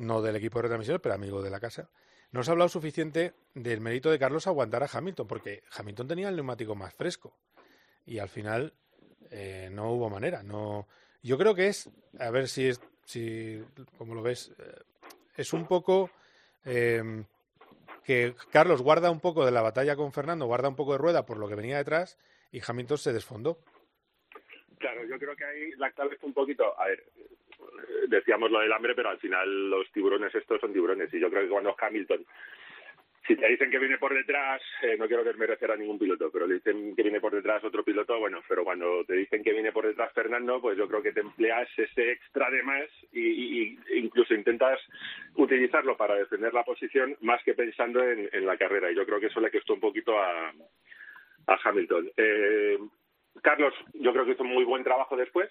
[0.00, 1.90] no del equipo de retransmisión, pero amigo de la casa.
[2.32, 6.28] No se ha hablado suficiente del mérito de Carlos aguantar a Hamilton, porque Hamilton tenía
[6.28, 7.36] el neumático más fresco
[8.06, 8.72] y al final
[9.30, 10.42] eh, no hubo manera.
[10.42, 10.88] No,
[11.22, 13.62] yo creo que es, a ver si es, si
[13.98, 14.82] como lo ves, eh,
[15.36, 16.10] es un poco
[16.64, 17.24] eh,
[18.02, 21.26] que Carlos guarda un poco de la batalla con Fernando, guarda un poco de rueda
[21.26, 22.16] por lo que venía detrás
[22.52, 23.58] y Hamilton se desfondó.
[24.80, 27.04] Claro, yo creo que ahí la clave es un poquito, a ver,
[28.08, 31.12] decíamos lo del hambre, pero al final los tiburones estos son tiburones.
[31.12, 32.24] Y yo creo que cuando Hamilton,
[33.26, 36.46] si te dicen que viene por detrás, eh, no quiero desmerecer a ningún piloto, pero
[36.46, 39.70] le dicen que viene por detrás otro piloto, bueno, pero cuando te dicen que viene
[39.70, 44.32] por detrás Fernando, pues yo creo que te empleas ese extra de más y, incluso
[44.32, 44.80] intentas
[45.34, 48.90] utilizarlo para defender la posición más que pensando en, la carrera.
[48.90, 50.54] Y yo creo que eso le costó un poquito a,
[51.48, 52.10] a Hamilton.
[52.16, 52.78] Eh,
[53.42, 55.50] Carlos, yo creo que hizo muy buen trabajo después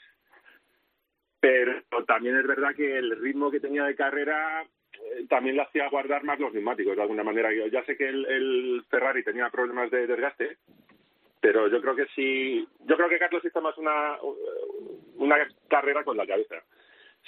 [1.39, 5.89] pero también es verdad que el ritmo que tenía de carrera eh, también le hacía
[5.89, 7.53] guardar más los neumáticos de alguna manera.
[7.53, 10.57] Yo ya sé que el, Ferrari tenía problemas de desgaste,
[11.39, 14.17] pero yo creo que sí, yo creo que Carlos hizo más una,
[15.15, 15.37] una
[15.69, 16.55] carrera con la cabeza.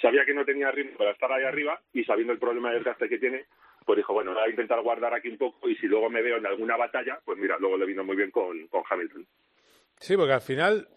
[0.00, 3.08] Sabía que no tenía ritmo para estar ahí arriba y sabiendo el problema de desgaste
[3.08, 3.46] que tiene,
[3.86, 6.36] pues dijo, bueno, voy a intentar guardar aquí un poco y si luego me veo
[6.36, 9.26] en alguna batalla, pues mira, luego le vino muy bien con Hamilton.
[10.02, 10.88] Sí, porque al final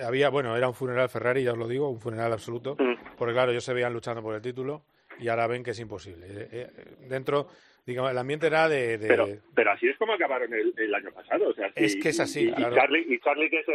[0.00, 3.16] había, bueno, era un funeral Ferrari, ya os lo digo, un funeral absoluto, mm.
[3.18, 4.84] porque claro, ellos se veían luchando por el título
[5.18, 6.26] y ahora ven que es imposible.
[6.28, 6.70] Eh, eh,
[7.08, 7.48] dentro,
[7.84, 8.96] digamos, el ambiente era de...
[8.96, 11.48] Pero, pero así es como acabaron el, año pasado.
[11.48, 13.66] O sea, es que es así, y, Charlie, y Charlie, que es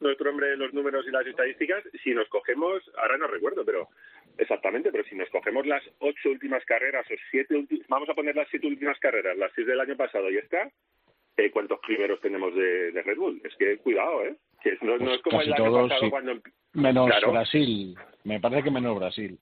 [0.00, 3.88] nuestro hombre de los números y las estadísticas, si nos cogemos, ahora no recuerdo, pero
[4.36, 8.34] exactamente, pero si nos cogemos las ocho últimas carreras o siete últimas, vamos a poner
[8.34, 10.68] las siete últimas carreras, las seis del año pasado y esta,
[11.36, 13.40] eh, ¿cuántos primeros tenemos de, Red Bull?
[13.44, 14.36] Es que cuidado, ¿eh?
[14.62, 16.40] Que no, no, es como pues el año pasado cuando...
[16.72, 19.38] Menos Brasil, me parece que menos Brasil.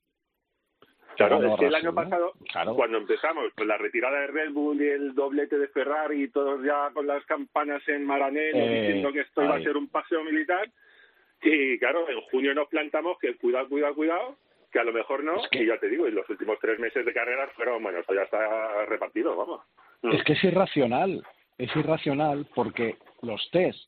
[1.15, 2.33] Claro, es que el año pasado,
[2.75, 6.63] cuando empezamos con la retirada de Red Bull y el doblete de Ferrari y todos
[6.63, 10.23] ya con las campanas en Maranello eh, diciendo que esto iba a ser un paseo
[10.23, 10.69] militar,
[11.41, 14.37] y claro, en junio nos plantamos que cuidado, cuidado, cuidado,
[14.71, 17.13] que a lo mejor no, y ya te digo, y los últimos tres meses de
[17.13, 19.61] carrera fueron, bueno, esto ya está repartido, vamos.
[20.03, 21.23] Es que es irracional,
[21.57, 23.79] es irracional porque los test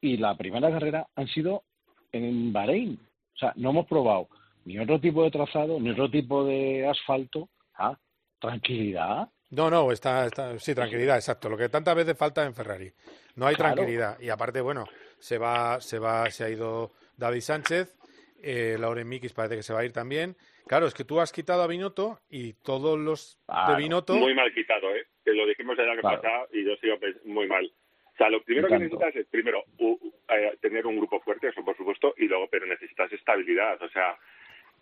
[0.00, 1.64] y la primera carrera han sido
[2.12, 2.98] en Bahrein.
[3.34, 4.28] O sea, no hemos probado
[4.64, 7.48] ni otro tipo de trazado, ni otro tipo de asfalto.
[7.74, 7.96] Ah,
[8.38, 9.28] tranquilidad.
[9.50, 11.48] No, no, está, está, sí, tranquilidad, exacto.
[11.48, 12.92] Lo que tantas veces falta en Ferrari.
[13.36, 14.18] No hay tranquilidad.
[14.20, 14.86] Y aparte, bueno,
[15.18, 17.96] se va, se va, se ha ido David Sánchez,
[18.42, 20.36] eh, Lauren Mikis parece que se va a ir también.
[20.66, 24.16] Claro, es que tú has quitado a Binotto y todos los de Binotto.
[24.16, 25.06] Muy mal quitado, ¿eh?
[25.26, 27.66] Que lo dijimos el año pasado y yo sigo muy mal.
[27.66, 31.76] O sea, lo primero que necesitas es, primero, eh, tener un grupo fuerte, eso por
[31.76, 33.82] supuesto, y luego, pero necesitas estabilidad.
[33.82, 34.16] O sea,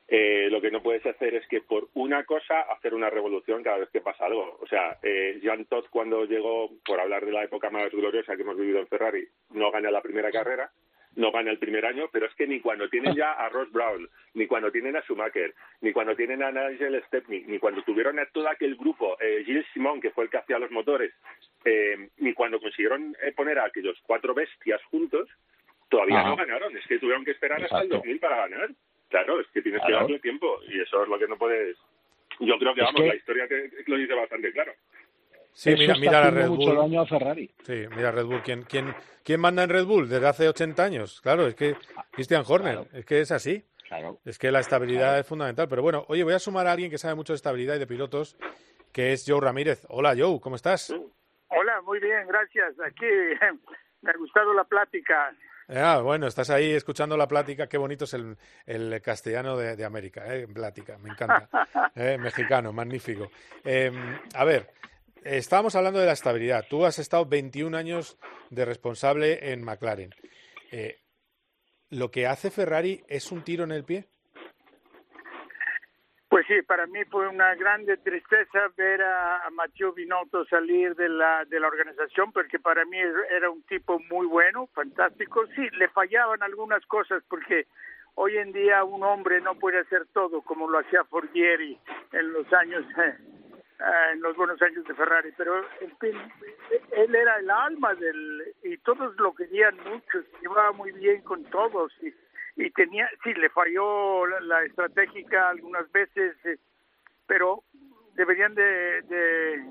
[0.06, 3.78] eh, lo que no puedes hacer es que por una cosa hacer una revolución cada
[3.78, 4.58] vez que pasa algo.
[4.60, 8.42] O sea, eh, Jean Todt cuando llegó, por hablar de la época más gloriosa que
[8.42, 10.70] hemos vivido en Ferrari, no gana la primera carrera,
[11.16, 14.08] no gana el primer año, pero es que ni cuando tienen ya a Ross Brown,
[14.34, 18.26] ni cuando tienen a Schumacher, ni cuando tienen a Nigel Stepney, ni cuando tuvieron a
[18.26, 21.12] todo aquel grupo, eh, Gilles Simon, que fue el que hacía los motores,
[21.64, 25.28] eh, ni cuando consiguieron eh, poner a aquellos cuatro bestias juntos,
[25.88, 26.76] todavía no ganaron.
[26.76, 28.70] Es que tuvieron que esperar hasta el 2000 para ganar.
[29.08, 31.76] Claro, es que tienes que darle tiempo y eso es lo que no puedes.
[32.40, 34.72] Yo creo que, vamos, la historia que lo dice bastante claro.
[35.54, 36.76] Sí, mira, mira la Red Bull.
[36.76, 37.48] daño a Ferrari.
[37.62, 38.42] Sí, mira Red Bull.
[38.42, 41.20] ¿Quién, quién, quién manda en Red Bull desde hace 80 años?
[41.20, 41.76] Claro, es que
[42.10, 43.64] Christian Horner, es que es así.
[43.88, 44.18] Claro.
[44.24, 45.68] Es que la estabilidad es fundamental.
[45.68, 47.86] Pero bueno, oye, voy a sumar a alguien que sabe mucho de estabilidad y de
[47.86, 48.36] pilotos,
[48.92, 49.86] que es Joe Ramírez.
[49.88, 50.92] Hola, Joe, ¿cómo estás?
[51.48, 52.74] Hola, muy bien, gracias.
[52.80, 53.06] Aquí
[54.02, 55.32] me ha gustado la plática.
[55.68, 57.68] Ah, bueno, estás ahí escuchando la plática.
[57.68, 60.46] Qué bonito es el, castellano de, América, ¿eh?
[60.46, 61.48] Plática, me encanta.
[61.94, 62.18] ¿Eh?
[62.18, 63.30] Mexicano, magnífico.
[63.64, 64.68] Em, a ver,
[65.24, 66.64] estábamos hablando de la estabilidad.
[66.68, 68.18] Tú has estado 21 años
[68.50, 70.14] de responsable en McLaren.
[70.70, 71.00] Eh,
[71.90, 74.06] ¿Lo que hace Ferrari es un tiro en el pie?
[76.28, 81.44] Pues sí, para mí fue una grande tristeza ver a, Matteo Binotto salir de la,
[81.44, 82.98] de la organización, porque para mí
[83.30, 85.46] era un tipo muy bueno, fantástico.
[85.54, 87.68] Sí, le fallaban algunas cosas, porque
[88.16, 91.78] hoy en día un hombre no puede hacer todo como lo hacía Forgieri
[92.10, 92.84] en los años,
[94.12, 96.16] en los buenos años de Ferrari, pero en fin,
[96.92, 101.44] él era el alma del, y todos lo querían mucho, se llevaba muy bien con
[101.46, 101.92] todos.
[102.00, 102.14] Y,
[102.56, 106.58] y tenía, sí, le falló la, estratégica algunas veces, eh,
[107.26, 107.64] pero
[108.14, 109.64] deberían de,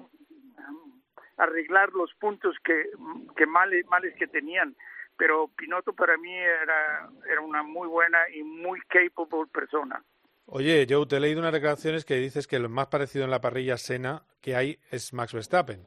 [0.68, 1.02] um,
[1.38, 2.90] arreglar los puntos que,
[3.38, 4.76] que males, males que tenían.
[5.16, 10.04] Pero Pinotto para mí era, era una muy buena y muy capable persona.
[10.46, 13.42] Oye, Joe, te he leído unas declaraciones que dices que lo más parecido en la
[13.42, 15.86] parrilla Sena que hay es Max Verstappen.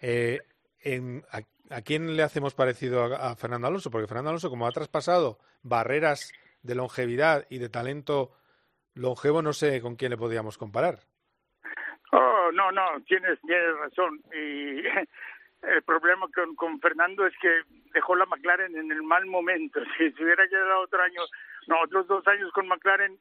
[0.00, 0.40] Eh,
[0.82, 1.22] en,
[1.70, 3.90] ¿A quién le hacemos parecido a, Fernando Alonso?
[3.90, 8.32] Porque Fernando Alonso, como ha traspasado barreras de longevidad y de talento
[8.94, 11.00] longevo, no sé con quién le podríamos comparar.
[12.12, 14.22] Oh, no, no, tienes, tienes razón.
[14.32, 14.78] Y
[15.66, 17.62] el problema con, con Fernando es que
[17.92, 19.80] dejó la McLaren en el mal momento.
[19.98, 21.22] Si se hubiera quedado otro año,
[21.66, 23.18] no, otros dos años con McLaren,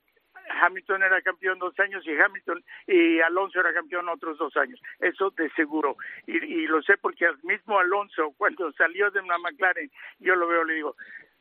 [0.49, 4.79] Hamilton era campeón dos años y Hamilton y Alonso era campeón otros dos años.
[4.99, 5.97] Eso de seguro.
[6.27, 10.63] Y, lo sé porque el mismo Alonso, cuando salió de una McLaren, yo lo veo,
[10.63, 10.95] le digo,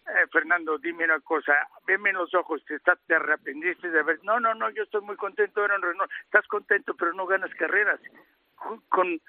[0.06, 1.54] eh, Fernando, dime una cosa,
[1.86, 4.22] veme los ojos, te, te arrepentiste de haber...
[4.22, 6.10] No, no, no, yo estoy muy contento, era Renault.
[6.24, 8.00] Estás contento, pero no ganas carreras.
[8.88, 9.20] Con,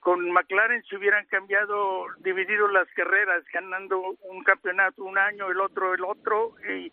[0.00, 5.94] con McLaren se hubieran cambiado, dividido las carreras, ganando un campeonato un año, el otro
[5.94, 6.92] el otro, y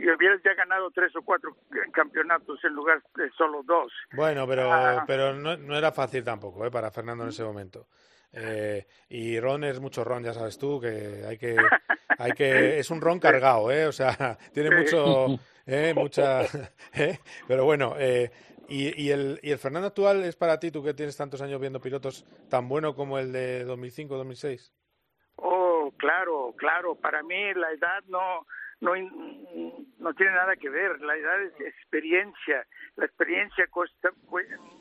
[0.00, 1.56] y hubieras ya ganado tres o cuatro
[1.92, 3.92] campeonatos en lugar de solo dos.
[4.14, 5.04] Bueno, pero, ah.
[5.06, 6.70] pero no, no, era fácil tampoco ¿eh?
[6.70, 7.86] para Fernando en ese momento.
[8.32, 11.56] Eh, y Ron es mucho Ron, ya sabes tú, que hay que,
[12.18, 13.86] hay que, es un Ron cargado, ¿eh?
[13.86, 15.26] O sea, tiene mucho,
[15.66, 15.94] ¿eh?
[15.94, 16.42] mucha,
[16.94, 17.18] ¿eh?
[17.46, 18.30] pero bueno, eh,
[18.68, 21.60] y, y, el, y el Fernando actual es para ti, tú que tienes tantos años
[21.60, 24.72] viendo pilotos, tan bueno como el de 2005-2006.
[25.36, 28.46] Oh, claro, claro, para mí la edad no,
[28.80, 28.92] no,
[29.98, 31.00] no tiene nada que ver.
[31.00, 32.66] La edad es experiencia.
[32.96, 33.68] La experiencia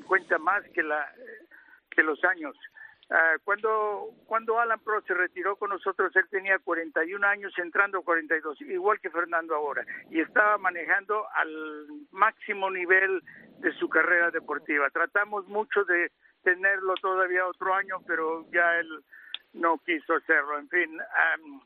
[0.05, 1.11] cuenta más que, la,
[1.89, 2.55] que los años.
[3.09, 8.59] Uh, cuando, cuando Alan Pro se retiró con nosotros, él tenía 41 años, entrando 42,
[8.63, 13.23] igual que Fernando ahora, y estaba manejando al máximo nivel
[13.59, 14.89] de su carrera deportiva.
[14.89, 16.11] Tratamos mucho de
[16.43, 19.01] tenerlo todavía otro año, pero ya él
[19.53, 20.59] no quiso hacerlo.
[20.59, 21.61] En fin, um,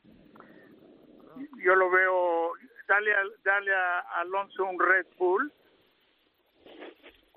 [1.64, 2.52] yo lo veo,
[2.88, 5.52] dale a, dale a Alonso un Red Bull,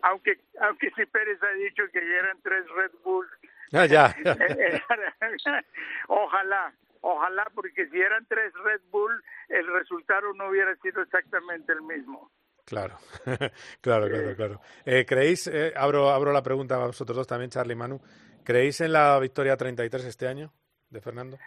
[0.01, 3.29] aunque aunque si Pérez ha dicho que ya eran tres Red Bulls
[3.71, 4.15] Ah, ya.
[6.08, 11.81] ojalá, ojalá, porque si eran tres Red Bull, el resultado no hubiera sido exactamente el
[11.81, 12.31] mismo.
[12.65, 12.97] Claro,
[13.81, 14.62] claro, claro, claro.
[14.86, 18.01] Eh, ¿Creéis, eh, abro, abro la pregunta a vosotros dos también, Charlie y Manu,
[18.43, 20.51] ¿creéis en la victoria 33 este año
[20.89, 21.38] de Fernando?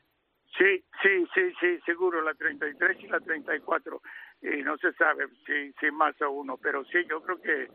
[1.34, 4.00] Sí, sí, seguro, la 33 y la 34.
[4.42, 7.68] Y no se sabe si, si más a uno, pero sí, yo creo que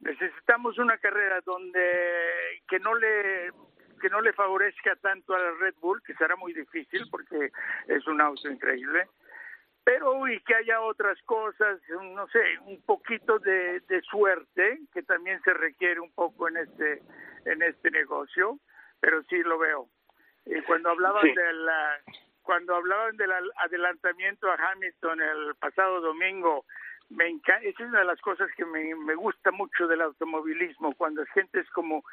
[0.00, 1.80] necesitamos una carrera donde
[2.68, 3.50] que no le
[4.00, 7.50] que no le favorezca tanto a la Red Bull, que será muy difícil porque
[7.86, 9.08] es un auto increíble,
[9.84, 15.40] pero y que haya otras cosas, no sé, un poquito de, de suerte que también
[15.42, 17.02] se requiere un poco en este
[17.46, 18.58] en este negocio,
[19.00, 19.88] pero sí lo veo.
[20.44, 21.68] Y cuando hablaban del
[22.46, 26.64] cuando hablaban del adelantamiento a Hamilton el pasado domingo
[27.10, 31.24] me esa es una de las cosas que me, me gusta mucho del automovilismo, cuando
[31.26, 32.04] gente es como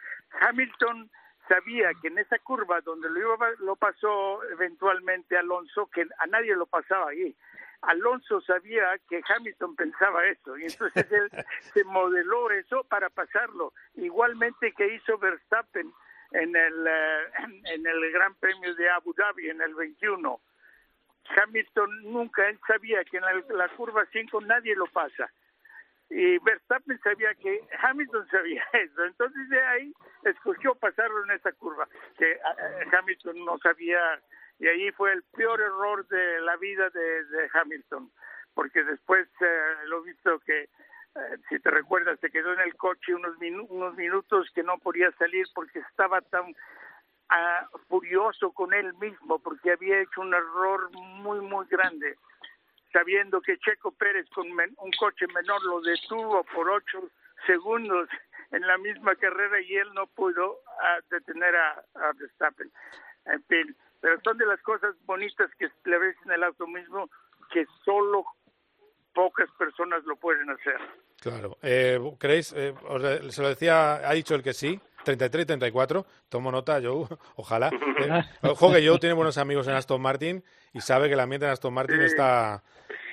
[0.42, 1.10] Hamilton
[1.48, 6.56] sabía que en esa curva donde lo, iba, lo pasó eventualmente Alonso, que a nadie
[6.56, 7.36] lo pasaba ahí.
[7.82, 11.30] Alonso sabía que Hamilton pensaba eso y entonces él
[11.74, 13.74] se modeló eso para pasarlo.
[13.96, 15.92] Igualmente que hizo Verstappen
[16.34, 17.24] en el, eh,
[17.74, 20.42] en el Gran Premio de Abu Dhabi en el 21
[21.30, 23.24] Hamilton nunca, él sabía que en
[23.58, 25.32] la, curva 5 nadie lo pasa.
[26.10, 29.06] Y Verstappen sabía que Hamilton sabía eso.
[29.06, 29.94] Entonces de ahí
[30.24, 34.22] escogió pasarlo en esa curva, que eh, eh, Hamilton no sabía.
[34.60, 38.12] Y ahí fue el peor error de la vida de, Hamilton,
[38.54, 40.70] porque después eh, lo visto que
[41.50, 43.36] si te recuerdas, se quedó en el coche unos,
[43.70, 46.56] unos minutos que no podía salir porque estaba tan
[47.88, 52.18] furioso con él mismo porque había hecho un error muy, muy grande,
[52.92, 57.10] sabiendo que Checo Pérez con un coche menor lo detuvo por ocho
[57.46, 58.10] segundos
[58.52, 61.84] en la misma carrera y él no pudo ah, detener a,
[62.16, 62.72] Verstappen.
[63.26, 67.10] En fin, pero son de las cosas bonitas que le ves en el auto mismo
[67.52, 68.26] que solo
[69.14, 70.78] pocas personas lo pueden hacer.
[71.22, 71.58] Claro.
[71.62, 72.54] Eh, ¿Creéis?
[72.56, 72.74] Eh,
[73.30, 76.06] se lo decía, ha dicho el que sí, 33 y 34.
[76.30, 77.70] Tomo nota, Joe, ojalá.
[77.70, 81.46] Eh, ojo que Joe tiene buenos amigos en Aston Martin y sabe que el ambiente
[81.46, 82.64] en Aston Martin está,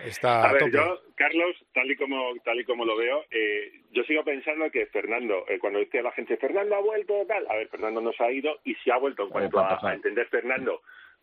[0.05, 4.03] está a ver, yo, Carlos, tal y como tal y como lo veo, eh, yo
[4.05, 7.69] sigo pensando que Fernando, eh, cuando decía la gente, Fernando ha vuelto, tal, a ver,
[7.69, 10.81] Fernando no se ha ido y si ha vuelto en cuanto a, entender Fernando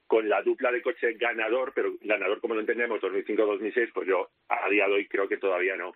[0.07, 4.69] con la dupla de coche ganador, pero ganador como lo entendemos, 2005-2006, pues yo a
[4.69, 5.93] día de hoy creo que todavía no.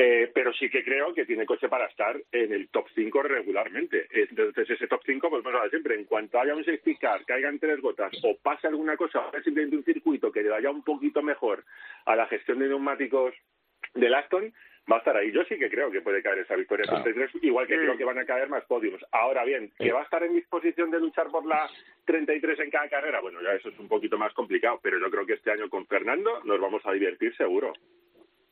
[0.00, 4.06] Eh, pero sí que creo que tiene coche para estar en el top 5 regularmente.
[4.12, 7.58] Entonces, ese top 5, pues vamos a siempre, en cuanto haya un safety car, caigan
[7.58, 11.20] tres gotas o pase alguna cosa, o simplemente un circuito que le vaya un poquito
[11.20, 11.64] mejor
[12.04, 13.34] a la gestión de neumáticos
[13.94, 14.54] del Aston,
[14.90, 15.30] va a estar ahí.
[15.32, 18.18] Yo sí que creo que puede caer esa victoria 33, igual que creo que van
[18.18, 19.00] a caer más podios.
[19.12, 21.68] Ahora bien, que va a estar en disposición de luchar por la
[22.04, 25.26] 33 en cada carrera, bueno, ya eso es un poquito más complicado, pero yo creo
[25.26, 27.72] que este año con Fernando nos vamos a divertir seguro.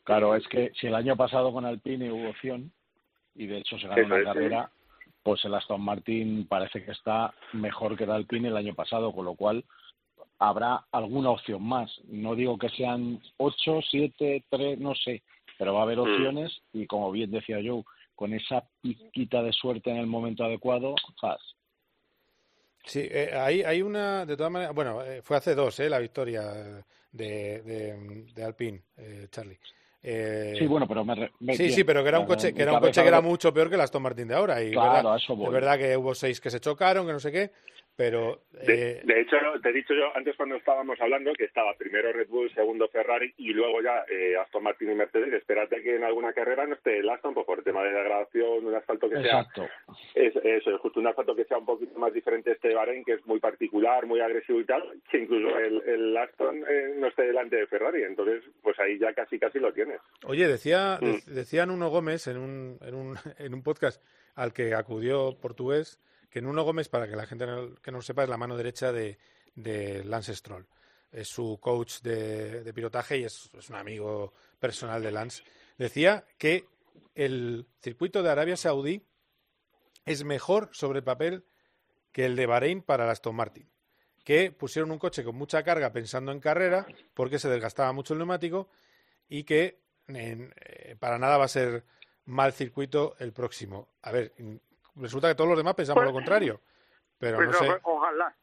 [0.05, 2.70] Claro, es que si el año pasado con Alpine hubo opción
[3.35, 4.70] y de hecho se ganó una carrera,
[5.22, 9.25] pues el Aston Martin parece que está mejor que el Alpine el año pasado, con
[9.25, 9.64] lo cual
[10.38, 11.90] habrá alguna opción más.
[12.07, 15.22] No digo que sean ocho, siete, tres, no sé,
[15.59, 16.01] pero va a haber mm.
[16.01, 17.83] opciones y como bien decía Joe,
[18.14, 21.40] con esa piquita de suerte en el momento adecuado, ¡zas!
[22.85, 25.98] Sí, eh, hay, hay una, de todas maneras, bueno, eh, fue hace dos, eh, la
[25.98, 26.52] victoria
[27.11, 29.59] de, de, de Alpine, eh, Charlie.
[30.09, 31.04] Eh, sí, bueno, pero
[31.57, 33.69] sí, sí, pero que era un coche que era un coche que era mucho peor
[33.69, 36.61] que el Aston Martin de ahora y verdad, es verdad que hubo seis que se
[36.61, 37.50] chocaron, que no sé qué,
[37.97, 38.42] pero...
[38.53, 42.29] De, eh, hecho, te he dicho yo antes cuando estábamos hablando que estaba primero Red
[42.29, 45.33] Bull, segundo Ferrari y luego ya eh, Aston Martin y Mercedes.
[45.33, 48.67] Espérate que en alguna carrera no esté el Aston pues por el tema de degradación,
[48.67, 49.47] un asfalto que sea...
[50.15, 53.05] Es, eso, es justo un asfalto que sea un poquito más diferente este de Bahrein,
[53.05, 57.07] que es muy particular, muy agresivo y tal, que incluso el, el Aston eh, no
[57.09, 58.03] esté delante de Ferrari.
[58.03, 60.01] Entonces, pues ahí ya casi casi lo tienes.
[60.25, 61.33] Oye, decía, mm.
[61.33, 64.03] decía Nuno Gómez en un, en, un, en un podcast
[64.35, 67.46] al que acudió portugués que Nuno Gómez, para que la gente
[67.83, 69.18] que no lo sepa, es la mano derecha de,
[70.04, 70.66] Lance Stroll.
[71.10, 75.42] es su coach de, pilotaje y es, un amigo personal de Lance,
[75.79, 76.66] decía que
[77.14, 79.02] el circuito de Arabia Saudí
[80.04, 81.44] es mejor sobre el papel
[82.12, 83.68] que el de Bahrein para el Aston Martin,
[84.24, 88.18] que pusieron un coche con mucha carga pensando en carrera porque se desgastaba mucho el
[88.18, 88.68] neumático
[89.29, 91.85] y que eh, para nada va a ser
[92.27, 93.88] mal circuito el próximo.
[94.02, 94.35] A ver,
[94.97, 96.61] resulta que todos los demás pensamos lo pues, contrario,
[97.19, 97.79] pero no sé.
[97.83, 98.35] Ojalá.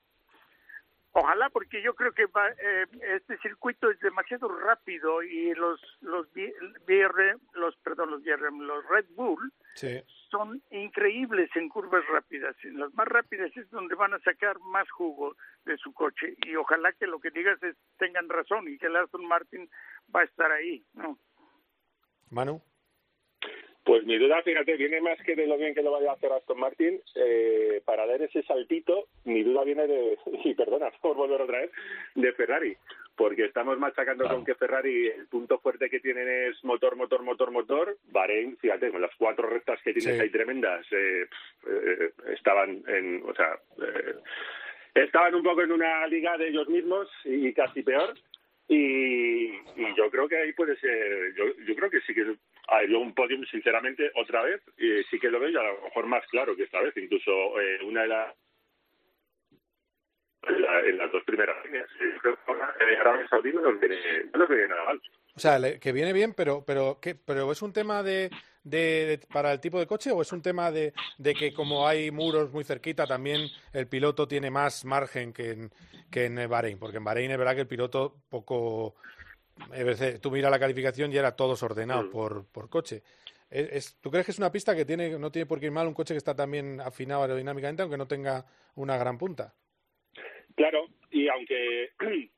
[1.16, 7.38] Ojalá, porque yo creo que eh, este circuito es demasiado rápido y los los BR,
[7.54, 9.54] los perdón los los Red Bull
[10.32, 12.56] son increíbles en curvas rápidas.
[12.64, 15.36] En las más rápidas es donde van a sacar más jugo
[15.66, 18.95] de su coche y ojalá que lo que digas es tengan razón y que el
[18.95, 19.70] Aston Martin
[20.14, 21.20] va a estar ahí, ¿no?
[22.32, 22.60] Manu.
[23.84, 26.31] Pues mi duda, fíjate, viene más que de lo bien que lo vaya a hacer
[26.31, 27.01] Aston Martin.
[27.15, 31.71] Eh, para dar ese saltito, mi duda viene de, y perdona por volver otra vez,
[32.15, 32.77] de Ferrari.
[33.15, 37.51] Porque estamos machacando con que Ferrari, el punto fuerte que tienen es motor, motor, motor,
[37.51, 37.97] motor.
[38.05, 41.27] Bahrein, fíjate, con las cuatro rectas que tienes ahí tremendas, eh,
[41.67, 43.59] eh, estaban en, o sea,
[44.95, 48.15] estaban un poco en una liga de ellos mismos y casi peor.
[48.67, 49.51] Y,
[49.95, 52.25] yo creo que ahí puede ser, yo, yo creo que sí que
[52.68, 56.05] hay un podium, sinceramente, otra vez, y sí que lo veo y a lo mejor
[56.05, 58.36] más claro que esta vez, incluso eh, una de las
[60.47, 61.88] en, las dos primeras líneas.
[62.99, 63.72] Arabia Saudí no
[64.47, 65.01] viene nada mal.
[65.36, 68.30] O sea, que viene bien, pero pero ¿qué, pero es un tema de,
[68.64, 72.11] de, para el tipo de coche o es un tema de, de, que como hay
[72.11, 75.72] muros muy cerquita también el piloto tiene más margen que en,
[76.11, 78.95] que en Bahrein, porque en Bahrein es verdad que el piloto poco
[80.22, 82.12] tú miras la calificación y era todos ordenados mm.
[82.12, 83.04] por, por coche.
[83.49, 85.88] Es, ¿Tú crees que es una pista que tiene, no tiene por qué ir mal
[85.88, 88.45] un coche que está también afinado aerodinámicamente, aunque no tenga
[88.76, 89.54] una gran punta?
[90.56, 91.91] Claro, y aunque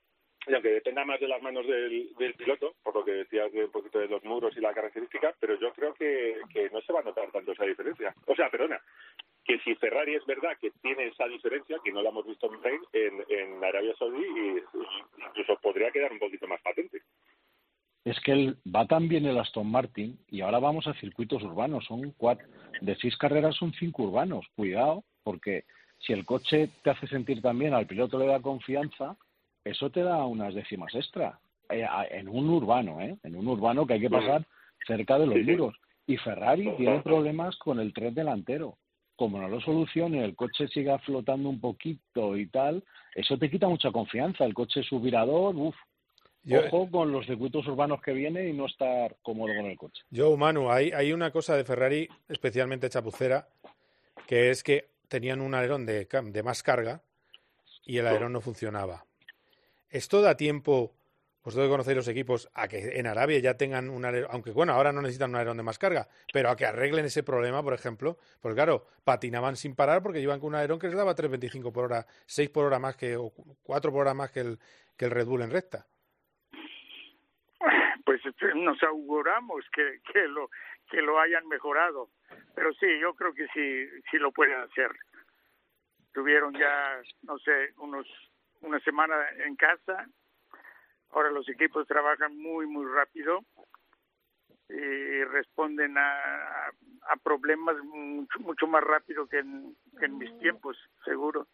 [0.47, 3.72] y aunque dependa más de las manos del, piloto, por lo que decías de un
[3.72, 6.36] poquito de los muros y la característica, pero yo creo que,
[6.72, 8.13] no se va a notar tanto esa diferencia.
[8.28, 8.82] O sea, perdona,
[9.45, 12.49] que si Ferrari es verdad que tiene esa diferencia, que no la hemos visto
[12.93, 17.01] en en, Arabia Saudí, y, incluso podría quedar un poquito más patente.
[18.03, 21.85] Es que él va tan bien el Aston Martin y ahora vamos a circuitos urbanos,
[21.85, 22.47] son cuatro,
[22.81, 25.63] de seis carreras son cinco urbanos, cuidado, porque
[25.99, 29.15] si el coche te hace sentir tan bien, al piloto le da confianza,
[29.63, 31.39] eso te da unas décimas extra.
[31.69, 33.17] Eh, en un urbano, ¿eh?
[33.23, 34.45] En un urbano que hay que pasar
[34.85, 35.75] cerca de los muros.
[36.05, 38.77] Y Ferrari tiene problemas con el tren delantero.
[39.16, 43.68] Como no lo solucione, el coche siga flotando un poquito y tal, eso te quita
[43.68, 44.43] mucha confianza.
[44.43, 45.76] El coche subirador, uff,
[46.53, 50.03] Ojo con los circuitos urbanos que viene y no estar cómodo con el coche.
[50.11, 53.47] Yo, Manu, hay, hay una cosa de Ferrari especialmente chapucera,
[54.28, 57.01] que es que tenían un alerón de, de más carga
[57.84, 59.05] y el alerón no funcionaba.
[59.89, 60.93] ¿Esto da tiempo,
[61.45, 64.73] vosotros que conocéis los equipos, a que en Arabia ya tengan un alerón, aunque bueno,
[64.73, 67.73] ahora no necesitan un alerón de más carga, pero a que arreglen ese problema, por
[67.73, 68.17] ejemplo?
[68.41, 71.85] Porque claro, patinaban sin parar porque iban con un alerón que les daba 3.25 por
[71.85, 73.31] hora, 6 por hora más que, o
[73.63, 74.59] 4 por hora más que el,
[74.97, 75.85] que el Red Bull en recta.
[78.03, 80.49] Pues este, nos auguramos que, que, lo,
[80.89, 82.09] que lo hayan mejorado,
[82.55, 84.91] pero sí, yo creo que sí, sí lo pueden hacer.
[86.11, 88.07] Tuvieron ya, no sé, unos
[88.61, 89.15] una semana
[89.45, 90.07] en casa.
[91.16, 93.39] Ahora los equipos trabajan muy, muy rápido
[94.70, 101.47] y responden a, a problemas mucho, mucho más rápido que en, en mis tiempos, seguro.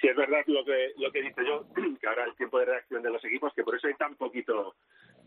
[0.00, 1.66] Sí, es verdad lo que, lo que dice yo,
[2.00, 4.76] que ahora el tiempo de reacción de los equipos, que por eso hay tan poquito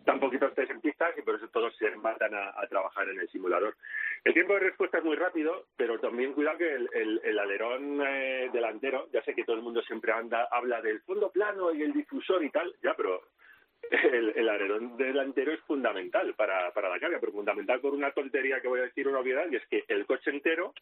[0.06, 3.30] tan poquitos test en pistas y por eso todos se matan a, trabajar en el
[3.30, 3.76] simulador.
[4.24, 8.50] El tiempo de respuesta es muy rápido, pero también cuidado que el, el, alerón eh,
[8.54, 11.92] delantero, ya sé que todo el mundo siempre anda, habla del fondo plano y el
[11.92, 13.22] difusor y tal, ya, pero
[13.92, 18.62] el, el alerón delantero es fundamental para, para la carga, pero fundamental por una tontería
[18.62, 20.74] que voy a decir, una obviedad, y es que el coche entero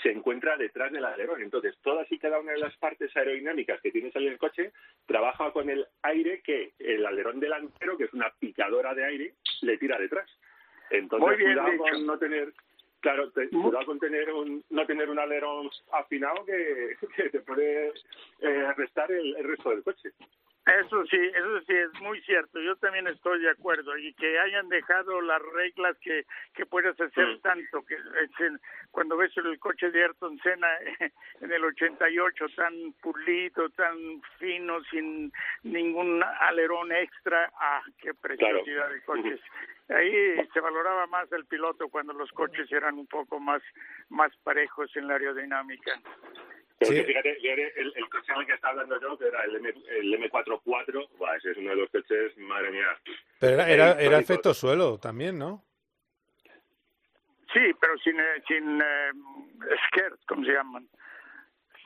[0.00, 1.42] se encuentra detrás del alerón.
[1.42, 4.72] Entonces, todas y cada una de las partes aerodinámicas que tienes ahí en el coche
[5.06, 9.78] trabaja con el aire que el alerón delantero, que es una picadora de aire, le
[9.78, 10.30] tira detrás.
[10.90, 12.52] Entonces, cuidado con no tener
[13.04, 17.88] Claro, cuidado con tener un, no tener un alerón afinado que, te puede
[18.40, 20.10] eh, restar el, resto del coche.
[20.66, 22.58] Eso sí, eso sí es muy cierto.
[22.58, 27.26] Yo también estoy de acuerdo y que hayan dejado las reglas que que puedes hacer
[27.26, 27.40] mm.
[27.40, 27.96] tanto que
[28.90, 30.68] cuando ves el coche de Ayrton Senna
[31.42, 35.30] en el 88 tan pulido, tan fino, sin
[35.64, 39.40] ningún alerón extra, ah, qué preciosidad de coches.
[39.90, 43.62] Ahí se valoraba más el piloto cuando los coches eran un poco más
[44.08, 46.00] más parejos en la aerodinámica.
[46.78, 49.56] Pero que fíjate, el, el coche en el que estaba hablando yo, que era el,
[49.56, 52.86] M, el M44, ese es uno de los coches, madre mía.
[53.38, 55.64] Pero era, era, era efecto suelo también, ¿no?
[57.52, 59.12] Sí, pero sin, eh, sin eh,
[59.86, 60.88] skirt, ¿cómo se llaman?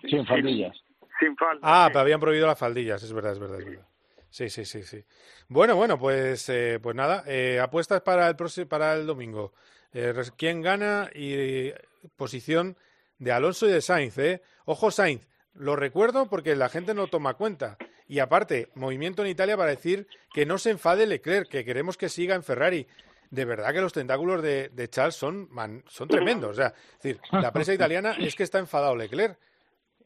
[0.08, 0.74] Sin faldillas.
[1.20, 1.62] Sin, faldas.
[1.62, 1.90] Ah, sí.
[1.92, 3.86] pero habían prohibido las faldillas, es verdad, es verdad, es verdad.
[4.30, 5.04] Sí, sí, sí, sí.
[5.48, 8.36] Bueno, bueno, pues, eh, pues nada, eh, apuestas para el
[8.68, 9.52] para el domingo.
[9.92, 11.72] Eh, ¿Quién gana y
[12.16, 12.76] posición
[13.18, 14.16] de Alonso y de Sainz?
[14.18, 14.42] ¿eh?
[14.64, 17.76] Ojo Sainz, lo recuerdo porque la gente no toma cuenta.
[18.06, 22.08] Y aparte, movimiento en Italia para decir que no se enfade Leclerc, que queremos que
[22.08, 22.86] siga en Ferrari.
[23.30, 26.52] De verdad que los tentáculos de, Charles son, man- son tremendos.
[26.52, 29.38] O sea, es decir, la prensa italiana es que está enfadado Leclerc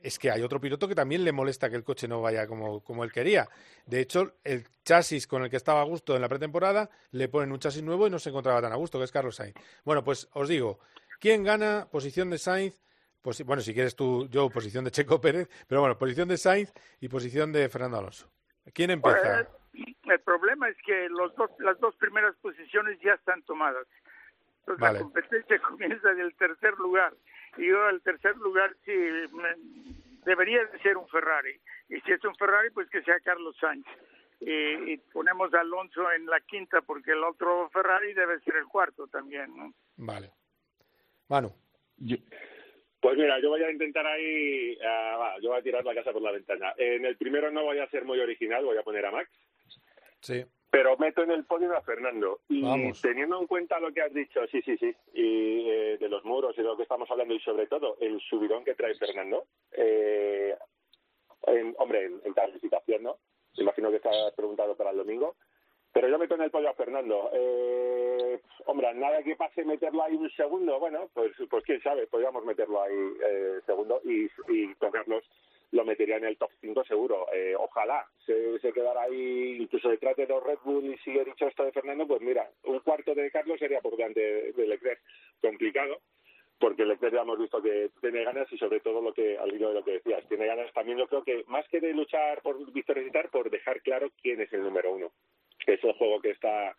[0.03, 2.81] es que hay otro piloto que también le molesta que el coche no vaya como,
[2.83, 3.49] como él quería.
[3.87, 7.53] De hecho, el chasis con el que estaba a gusto en la pretemporada, le ponen
[7.53, 9.55] un chasis nuevo y no se encontraba tan a gusto, que es Carlos Sainz.
[9.85, 10.81] Bueno, pues os digo,
[11.21, 11.87] ¿quién gana?
[11.89, 12.81] Posición de Sainz,
[13.45, 17.09] bueno, si quieres tú, yo, posición de Checo Pérez, pero bueno, posición de Sainz y
[17.09, 18.31] posición de Fernando Alonso.
[18.75, 19.49] ¿Quién empieza?
[19.73, 23.87] Pues, el problema es que los dos, las dos primeras posiciones ya están tomadas.
[24.61, 24.99] Entonces Vale.
[24.99, 27.15] la competencia comienza del tercer lugar.
[27.57, 28.93] Y yo el tercer lugar sí
[29.33, 29.57] me-
[30.25, 31.59] debería de ser un Ferrari.
[31.89, 33.87] Y si es un Ferrari, pues que sea Carlos Sainz.
[34.41, 38.67] Y, y ponemos a Alonso en la quinta porque el otro Ferrari debe ser el
[38.67, 39.73] cuarto también, ¿no?
[39.97, 40.33] Vale.
[41.29, 41.53] Manu.
[43.03, 46.13] Pues mira, yo voy a intentar ahí, ah, va, yo voy a tirar la casa
[46.13, 46.73] por la ventana.
[46.79, 49.29] En el primero no voy a ser muy original, voy a poner a Max,
[50.21, 50.45] Sí.
[50.71, 52.39] pero meto en el podio a Fernando.
[52.49, 53.03] Y Vamos.
[53.03, 56.55] teniendo en cuenta lo que has dicho, sí, sí, sí, y eh, de los muros
[56.57, 60.55] y de lo que estamos hablando y sobre todo el subidón que trae Fernando, eh,
[61.49, 63.19] en- hombre, en, en clasificación, ¿no?
[63.57, 65.35] Imagino que estás preguntado para el domingo.
[65.93, 67.31] Pero yo meto en el pollo a Fernando.
[67.35, 70.79] Eh, hombre, nada que pase meterlo ahí un segundo.
[70.79, 75.25] Bueno, pues, pues quién sabe, podríamos meterlo ahí eh, segundo y, y con Carlos
[75.73, 77.27] lo metería en el top 5 seguro.
[77.33, 81.25] Eh, ojalá se, se quedara ahí, incluso detrás de los Red Bull y si he
[81.25, 85.01] dicho esto de Fernando, pues mira, un cuarto de Carlos sería por delante de, Leclerc.
[85.41, 85.99] Complicado,
[86.59, 89.69] porque Leclerc ya hemos visto que tiene ganas y sobre todo lo que al hilo
[89.69, 92.73] de lo que decías, tiene ganas también yo creo que más que de luchar por
[92.73, 95.11] victorias y por dejar claro quién es el número uno,
[95.65, 96.75] que es el juego que está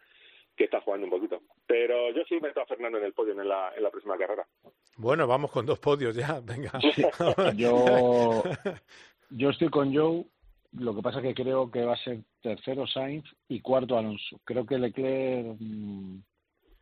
[0.56, 1.42] que está jugando un poquito.
[1.66, 4.46] Pero yo sí meto a Fernando en el podio en la, en la próxima carrera.
[4.98, 6.72] Bueno, vamos con dos podios ya, venga.
[7.56, 8.44] Yo,
[9.32, 10.26] yo estoy con Joe.
[10.74, 14.40] Lo que pasa es que creo que va a ser tercero Sainz y cuarto Alonso.
[14.44, 16.18] Creo que Leclerc, mm,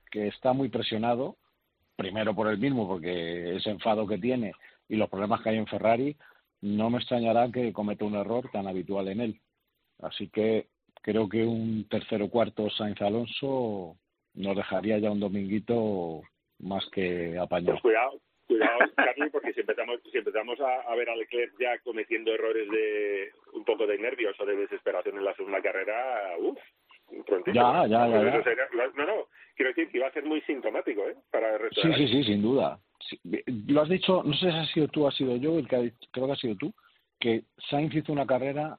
[0.09, 1.37] que está muy presionado,
[1.97, 4.53] primero por él mismo, porque ese enfado que tiene
[4.87, 6.17] y los problemas que hay en Ferrari,
[6.61, 9.41] no me extrañará que cometa un error tan habitual en él.
[9.99, 10.67] Así que
[11.01, 13.95] creo que un tercero cuarto Sainz Alonso
[14.33, 16.21] nos dejaría ya un dominguito
[16.59, 17.73] más que apañado.
[17.73, 21.77] Pues cuidado, cuidado, Carly, porque si empezamos, si empezamos a, a ver a Leclerc ya
[21.79, 26.57] cometiendo errores de un poco de nervios o de desesperación en la segunda carrera, uff.
[27.47, 28.43] Ya, ya, ya, ya.
[28.43, 31.15] sería- no, no, quiero decir que iba a ser muy sintomático, ¿eh?
[31.29, 32.79] Para el resto Sí, sí, sí, sin duda.
[33.01, 33.19] Sí,
[33.67, 35.79] Lo has dicho, no sé si has sido tú has sido yo, el que ha
[35.81, 36.73] dicho- creo que ha sido tú,
[37.19, 38.77] que Sainz hizo una carrera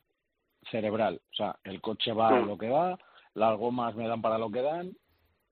[0.70, 1.20] cerebral.
[1.30, 2.46] O sea, el coche va a Mm.
[2.46, 2.98] lo que va,
[3.34, 4.96] las gomas me dan para lo que dan,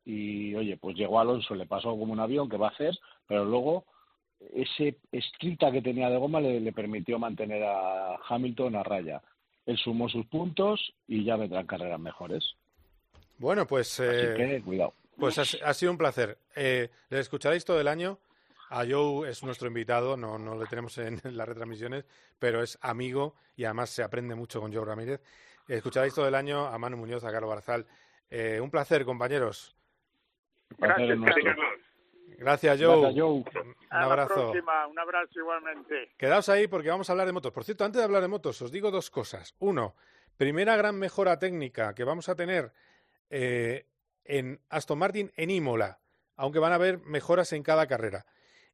[0.04, 2.98] y oye, pues llegó Alonso, le pasó como un avión, que va a hacer?
[3.26, 3.84] Pero luego
[4.54, 9.22] ese estrita que tenía de goma le, le permitió mantener a Hamilton a raya.
[9.66, 12.56] Él sumó sus puntos y ya vendrán carreras mejores.
[13.38, 14.94] Bueno, pues, Así eh, que cuidado.
[15.18, 16.38] pues ha, ha sido un placer.
[16.56, 18.18] Eh, le escucharéis todo el año.
[18.72, 22.04] A Joe es nuestro invitado, no, no le tenemos en las retransmisiones,
[22.38, 25.20] pero es amigo y además se aprende mucho con Joe Ramírez.
[25.66, 27.86] Escucharéis todo el año a Manu Muñoz, a Carlos Barzal.
[28.30, 29.74] Eh, un placer, compañeros.
[30.78, 31.32] Gracias, Joe.
[32.38, 33.28] Gracias, Joe.
[33.28, 33.44] Un
[33.90, 34.34] A la abrazo.
[34.34, 36.12] próxima, un abrazo igualmente.
[36.16, 37.52] Quedaos ahí porque vamos a hablar de motos.
[37.52, 39.54] Por cierto, antes de hablar de motos, os digo dos cosas.
[39.58, 39.96] Uno,
[40.36, 42.72] primera gran mejora técnica que vamos a tener
[43.30, 43.86] eh,
[44.24, 45.98] en Aston Martin en Imola,
[46.36, 48.26] aunque van a haber mejoras en cada carrera.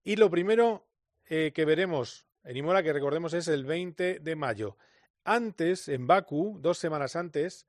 [0.07, 0.87] Y lo primero
[1.29, 4.77] eh, que veremos en Imola, que recordemos es el 20 de mayo.
[5.25, 7.67] Antes, en Baku, dos semanas antes,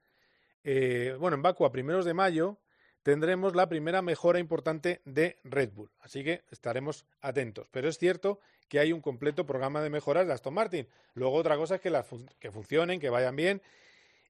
[0.64, 2.60] eh, bueno, en Baku a primeros de mayo,
[3.02, 5.90] tendremos la primera mejora importante de Red Bull.
[6.00, 7.70] Así que estaremos atentos.
[7.72, 10.88] Pero es cierto que hay un completo programa de mejoras de Aston Martin.
[11.16, 12.06] Luego otra cosa es que, las
[12.38, 13.64] que funcionen, que vayan bien.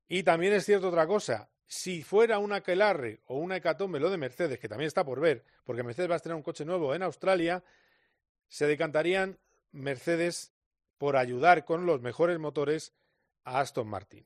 [0.08, 1.50] Y también es cierto otra cosa.
[1.66, 5.44] Si fuera una Aquelarre o una Hecatombe lo de Mercedes, que también está por ver,
[5.66, 7.62] porque Mercedes va a tener un coche nuevo en Australia,
[8.48, 9.40] se decantarían
[9.72, 10.54] Mercedes
[10.98, 12.94] por ayudar con los mejores motores
[13.44, 14.26] a Aston Martin.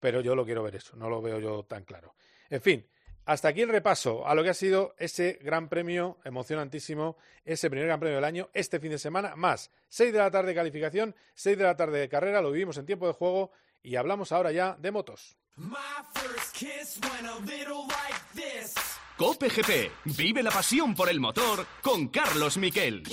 [0.00, 2.14] Pero yo lo quiero ver eso, no lo veo yo tan claro.
[2.50, 2.86] En fin,
[3.24, 7.86] hasta aquí el repaso a lo que ha sido ese gran premio emocionantísimo, ese primer
[7.86, 11.14] gran premio del año, este fin de semana, más 6 de la tarde de calificación,
[11.34, 14.52] 6 de la tarde de carrera, lo vivimos en tiempo de juego y hablamos ahora
[14.52, 15.38] ya de motos.
[19.16, 23.04] Cope GP, vive la pasión por el motor con Carlos Miquel.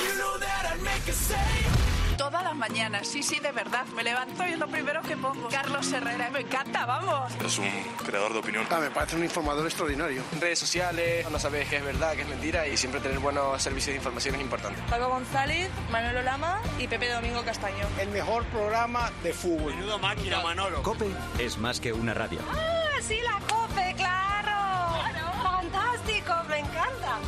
[2.18, 3.86] Todas las mañanas, sí, sí, de verdad.
[3.96, 5.48] Me levanto y es lo primero que pongo.
[5.50, 7.32] Carlos Herrera, me encanta, vamos.
[7.46, 7.70] Es un
[8.04, 8.66] creador de opinión.
[8.72, 10.24] Ah, me parece un informador extraordinario.
[10.40, 13.94] Redes sociales, no sabes qué es verdad, qué es mentira y siempre tener buenos servicios
[13.94, 14.82] de información es importante.
[14.90, 17.88] Paco González, Manolo Lama y Pepe Domingo Castaño.
[18.00, 19.76] El mejor programa de fútbol.
[19.76, 20.82] Menudo máquina, Manolo.
[20.82, 22.40] Cope es más que una radio.
[22.52, 23.61] ¡Ah, sí, la Cope,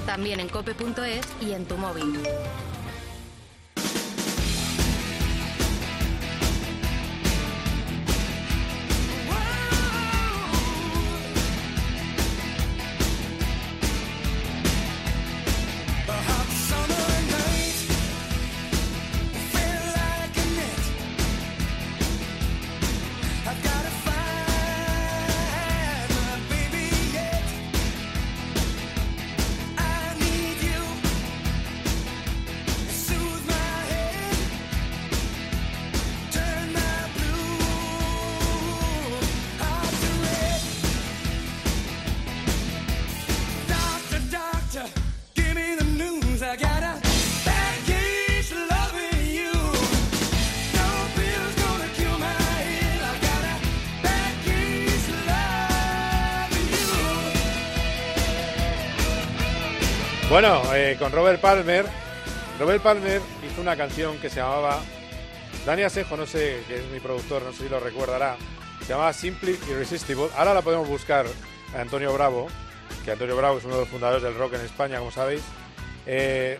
[0.06, 2.20] También en cope.es y en tu móvil.
[61.04, 61.86] Con Robert Palmer,
[62.58, 64.80] Robert Palmer hizo una canción que se llamaba,
[65.66, 68.38] Dani Asejo, no sé, que es mi productor, no sé si lo recordará,
[68.84, 70.28] se llamaba Simply Irresistible.
[70.38, 71.26] Ahora la podemos buscar
[71.76, 72.48] a Antonio Bravo,
[73.04, 75.42] que Antonio Bravo es uno de los fundadores del rock en España, como sabéis.
[76.06, 76.58] Eh,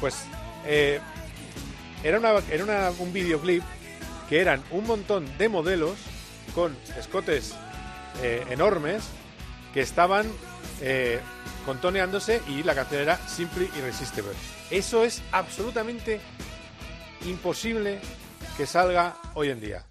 [0.00, 0.24] pues
[0.66, 0.98] eh,
[2.02, 3.62] era, una, era una- un videoclip
[4.28, 5.94] que eran un montón de modelos
[6.52, 7.54] con escotes
[8.24, 9.04] eh, enormes
[9.72, 10.26] que estaban
[11.64, 14.32] contoneándose y la canción era Simply Irresistible.
[14.70, 16.20] Eso es absolutamente
[17.26, 18.00] imposible
[18.56, 19.84] que salga hoy en día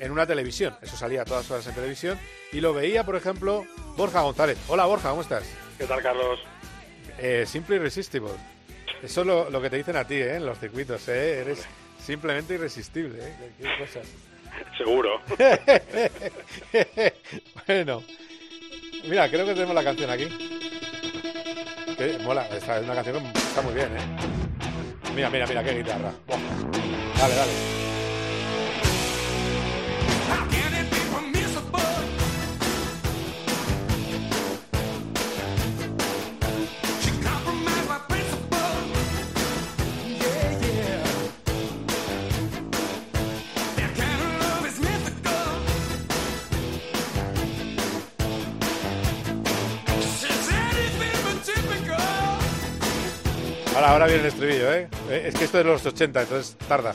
[0.00, 0.74] en una televisión.
[0.82, 2.18] Eso salía a todas horas en televisión
[2.52, 3.64] y lo veía, por ejemplo,
[3.96, 4.58] Borja González.
[4.68, 5.44] Hola Borja, ¿cómo estás?
[5.78, 6.40] ¿Qué tal, Carlos?
[7.18, 8.30] Eh, Simple Irresistible.
[9.02, 10.36] Eso es lo, lo que te dicen a ti, ¿eh?
[10.36, 11.40] En los circuitos, ¿eh?
[11.40, 11.66] Eres
[12.04, 13.34] simplemente irresistible, ¿eh?
[13.58, 14.06] Qué- qué cosas.
[14.76, 15.20] Seguro.
[17.66, 18.02] bueno,
[19.04, 20.59] mira, creo que tenemos la canción aquí.
[22.24, 24.00] Mola, esta es una canción que está muy bien, ¿eh?
[25.14, 26.14] Mira, mira, mira, qué guitarra.
[27.18, 27.79] Dale, dale.
[53.80, 54.88] Ahora, ahora viene el estribillo, ¿eh?
[55.08, 56.94] Eh, Es que esto es de los 80, entonces tarda.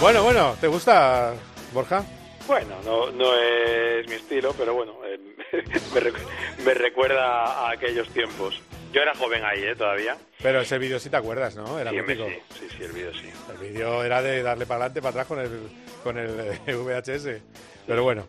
[0.00, 1.34] Bueno, bueno, ¿te gusta,
[1.74, 2.02] Borja?
[2.46, 5.18] Bueno, no, no es mi estilo, pero bueno, eh,
[5.94, 6.26] me, recu-
[6.64, 8.60] me recuerda a aquellos tiempos.
[8.92, 9.76] Yo era joven ahí, ¿eh?
[9.76, 10.16] Todavía.
[10.42, 11.78] Pero ese vídeo sí te acuerdas, ¿no?
[11.78, 12.26] Era Sí, mítico.
[12.26, 13.30] sí, sí, sí, el vídeo sí.
[13.52, 15.68] El vídeo era de darle para adelante, para atrás con el,
[16.02, 17.40] con el eh, VHS.
[17.86, 18.26] Pero bueno,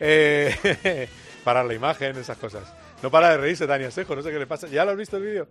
[0.00, 1.08] eh,
[1.44, 2.70] parar la imagen, esas cosas.
[3.02, 4.66] No para de reírse Dani Asejo, no sé qué le pasa.
[4.66, 5.46] ¿Ya lo has visto el vídeo?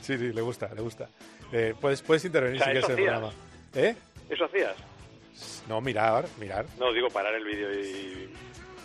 [0.00, 1.08] Sí, sí, le gusta, le gusta.
[1.52, 3.32] Eh, puedes, puedes intervenir O sea, si quieres ¿eso en el programa.
[3.74, 3.96] ¿Eh?
[4.30, 4.76] ¿Eso hacías?
[5.68, 6.66] No, mirar, mirar.
[6.78, 8.30] No, digo parar el vídeo y...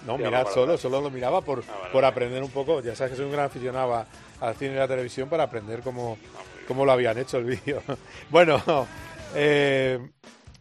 [0.06, 2.82] No, mirar solo, solo lo miraba por, Ah, vale, por aprender un poco.
[2.82, 4.08] Ya sabes que soy un gran aficionado a-
[4.39, 7.43] al cine y a la televisión para aprender cómo, Ah, cómo lo habían hecho el
[7.45, 7.84] vídeo.
[8.30, 8.62] bueno,
[9.36, 10.00] eh,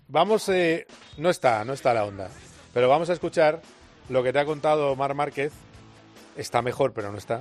[0.08, 0.86] vamos, eh,
[1.18, 2.28] no está, no está la onda,
[2.74, 3.62] pero vamos a escuchar
[4.08, 5.52] lo que te ha contado Mar Márquez.
[6.36, 7.40] Está mejor, pero no está.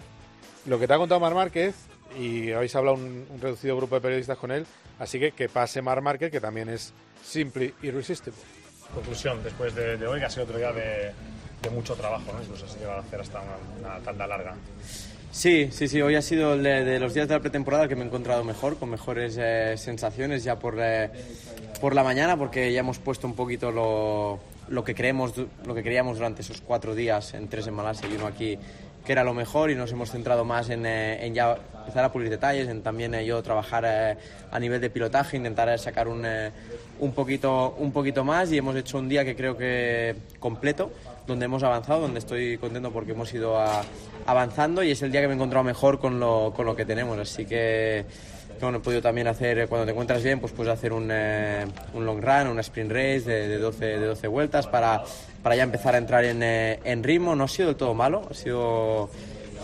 [0.66, 1.76] Lo que te ha contado Mar Márquez,
[2.18, 4.66] y habéis hablado un, un reducido grupo de periodistas con él,
[5.00, 6.94] así que que pase Mar Márquez, que también es
[7.24, 8.40] Simply Irresistible.
[8.94, 11.12] Conclusión, después de, de hoy, que ha sido otro día de,
[11.62, 12.42] de mucho trabajo, ¿no?
[12.42, 14.56] Incluso se llega a hacer hasta una, una tanda larga.
[15.30, 16.02] Sí, sí, sí.
[16.02, 18.44] Hoy ha sido el de, de los días de la pretemporada que me he encontrado
[18.44, 21.12] mejor, con mejores eh, sensaciones ya por, eh,
[21.82, 24.40] por la mañana, porque ya hemos puesto un poquito lo,
[24.70, 25.34] lo que creemos,
[25.66, 28.58] lo que creíamos durante esos cuatro días, en tres en Malasia y uno aquí,
[29.06, 31.58] que era lo mejor y nos hemos centrado más en, en ya
[31.88, 36.26] empezar a pulir detalles, en también yo trabajar a nivel de pilotaje, intentar sacar un,
[37.00, 38.52] un, poquito, un poquito más.
[38.52, 40.92] Y hemos hecho un día que creo que completo,
[41.26, 43.58] donde hemos avanzado, donde estoy contento porque hemos ido
[44.26, 44.84] avanzando.
[44.84, 47.18] Y es el día que me he encontrado mejor con lo, con lo que tenemos,
[47.18, 48.06] así que
[48.60, 52.06] bueno, he podido también hacer, cuando te encuentras bien, pues puedes hacer un, eh, un
[52.06, 55.04] long run, una sprint race de, de, 12, de 12 vueltas para,
[55.44, 57.36] para ya empezar a entrar en, eh, en ritmo.
[57.36, 59.10] No ha sido del todo malo, ha sido,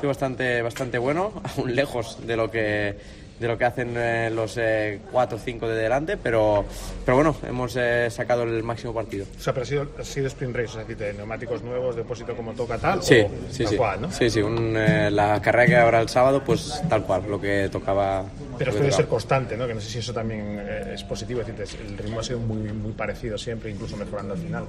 [0.03, 2.95] sido bastante, bastante bueno, aún lejos de lo que
[3.39, 6.63] de lo que hacen eh, los eh, cuatro o cinco de delante, pero,
[7.03, 9.25] pero bueno, hemos eh, sacado el máximo partido.
[9.37, 12.35] O sea, pero ha sido, ha sido sprint race, o sea, de neumáticos nuevos, depósito
[12.35, 13.75] como toca tal, sí, o sí, tal sí.
[13.75, 14.11] cual, ¿no?
[14.11, 18.23] Sí, sí, un, la carrera que habrá el sábado, pues tal cual, lo que tocaba.
[18.57, 19.67] Pero esto debe ser constante, ¿no?
[19.67, 20.59] Que no sé si eso también
[20.93, 24.39] es positivo, es decir, el ritmo ha sido muy, muy parecido siempre, incluso mejorando al
[24.39, 24.65] final.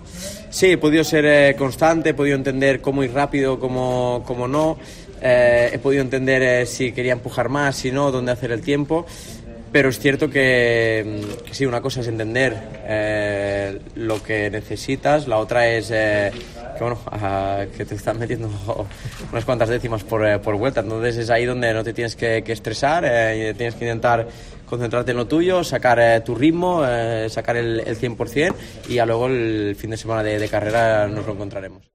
[0.51, 4.79] Sí, he podido ser eh, constante, he podido entender cómo ir rápido, cómo, cómo no.
[5.27, 9.07] Eh, he podido entender eh, si quería empujar más, si no, dónde hacer el tiempo.
[9.73, 12.55] Pero es cierto que, mm, sí, una cosa es entender
[12.87, 16.31] eh, lo que necesitas, la otra es eh,
[16.77, 18.51] que, bueno, ah, que te están metiendo
[19.33, 20.81] unas cuantas décimas por, por vuelta.
[20.81, 23.05] Entonces es ahí donde no te tienes que, estresar,
[23.57, 24.29] tienes que intentar
[24.67, 28.55] concentrarte en lo tuyo, sacar tu ritmo, eh, sacar el, el 100%
[28.91, 31.94] y ya luego el fin de semana de, de carrera nos lo encontraremos.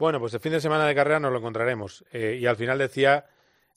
[0.00, 2.06] Bueno, pues el fin de semana de carrera nos lo encontraremos.
[2.10, 3.26] Eh, y al final decía,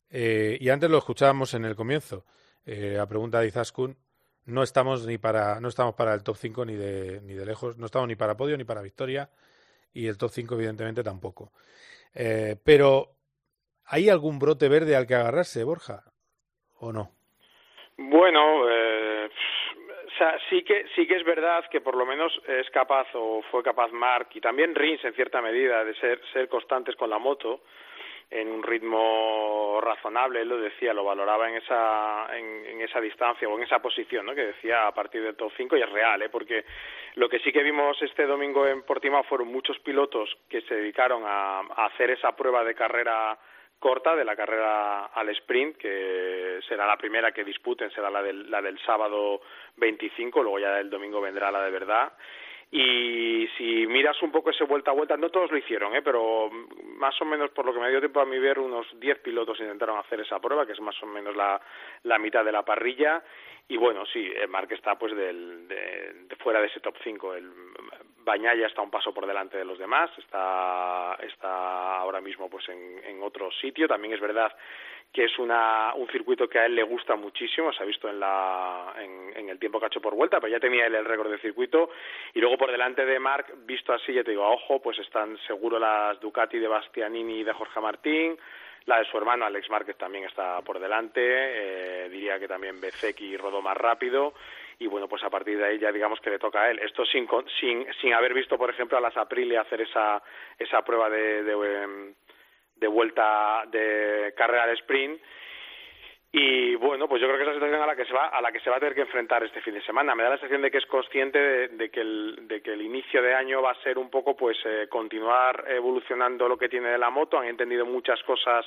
[0.09, 2.23] eh, y antes lo escuchábamos en el comienzo,
[2.65, 3.97] eh, a pregunta de Izaskun,
[4.45, 7.77] no estamos ni para, no estamos para el top 5 ni de, ni de lejos,
[7.77, 9.29] no estamos ni para podio ni para victoria,
[9.91, 11.51] y el top 5 evidentemente tampoco.
[12.15, 13.17] Eh, pero,
[13.83, 16.05] ¿hay algún brote verde al que agarrarse, Borja?
[16.75, 17.11] ¿O no?
[17.97, 18.65] Bueno,
[20.49, 23.91] sí que sí que es verdad que por lo menos es capaz o fue capaz
[23.91, 27.61] Mark y también Rins en cierta medida de ser ser constantes con la moto
[28.29, 33.55] en un ritmo razonable, él lo decía, lo valoraba en esa en, esa distancia o
[33.57, 34.33] en esa posición, ¿no?
[34.33, 36.29] Que decía a partir del top 5 y es real, ¿eh?
[36.29, 36.65] Porque
[37.15, 41.23] lo que sí que vimos este domingo en Portimao fueron muchos pilotos que se dedicaron
[41.25, 43.37] a hacer esa prueba de carrera
[43.79, 48.49] corta de la carrera al sprint, que será la primera que disputen, será la del,
[48.49, 49.41] la del sábado
[49.77, 52.13] 25, luego ya el domingo vendrá la de verdad.
[52.75, 56.01] Y si miras un poco ese vuelta a vuelta, no todos lo hicieron, ¿eh?
[56.01, 56.49] pero
[56.97, 59.59] más o menos por lo que me dio tiempo a mí ver, unos 10 pilotos
[59.59, 61.61] intentaron hacer esa prueba, que es más o menos la,
[62.01, 63.21] la mitad de la parrilla.
[63.67, 67.35] Y bueno, sí, el Mark está pues del, de, de fuera de ese top 5.
[67.35, 67.51] El
[68.25, 73.21] Bañaya está un paso por delante de los demás, está, está ahora mismo pues en
[73.21, 73.87] otro sitio.
[73.87, 74.51] También es verdad
[75.13, 78.19] que es una, un circuito que a él le gusta muchísimo, se ha visto en,
[78.19, 81.05] la, en, en el tiempo que ha hecho por vuelta, pero ya tenía él el
[81.05, 81.91] récord de circuito.
[82.33, 85.37] Y luego por delante de Marc, visto así, ya te digo, a ojo, pues están
[85.45, 88.37] seguro las Ducati de Bastianini y de Jorge Martín,
[88.85, 93.37] la de su hermano Alex Márquez también está por delante, eh, diría que también Bezeki
[93.37, 94.33] rodó más rápido
[94.79, 96.79] y bueno, pues a partir de ahí ya digamos que le toca a él.
[96.79, 97.27] Esto sin,
[97.59, 100.21] sin, sin haber visto, por ejemplo, a las Aprilia hacer esa,
[100.57, 102.13] esa prueba de, de,
[102.83, 105.21] de vuelta de carrera de sprint
[106.35, 108.41] y bueno, pues yo creo que es la situación a la que se va a
[108.41, 110.15] la que se va a tener que enfrentar este fin de semana.
[110.15, 112.81] Me da la sensación de que es consciente de, de que el de que el
[112.81, 116.89] inicio de año va a ser un poco pues eh, continuar evolucionando lo que tiene
[116.89, 117.37] de la moto.
[117.37, 118.65] Han entendido muchas cosas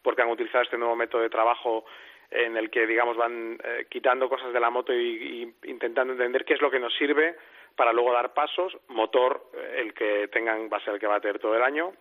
[0.00, 1.84] porque han utilizado este nuevo método de trabajo
[2.30, 6.44] en el que digamos van eh, quitando cosas de la moto y, y intentando entender
[6.44, 7.34] qué es lo que nos sirve
[7.74, 8.78] para luego dar pasos.
[8.86, 11.64] Motor eh, el que tengan va a ser el que va a tener todo el
[11.64, 11.94] año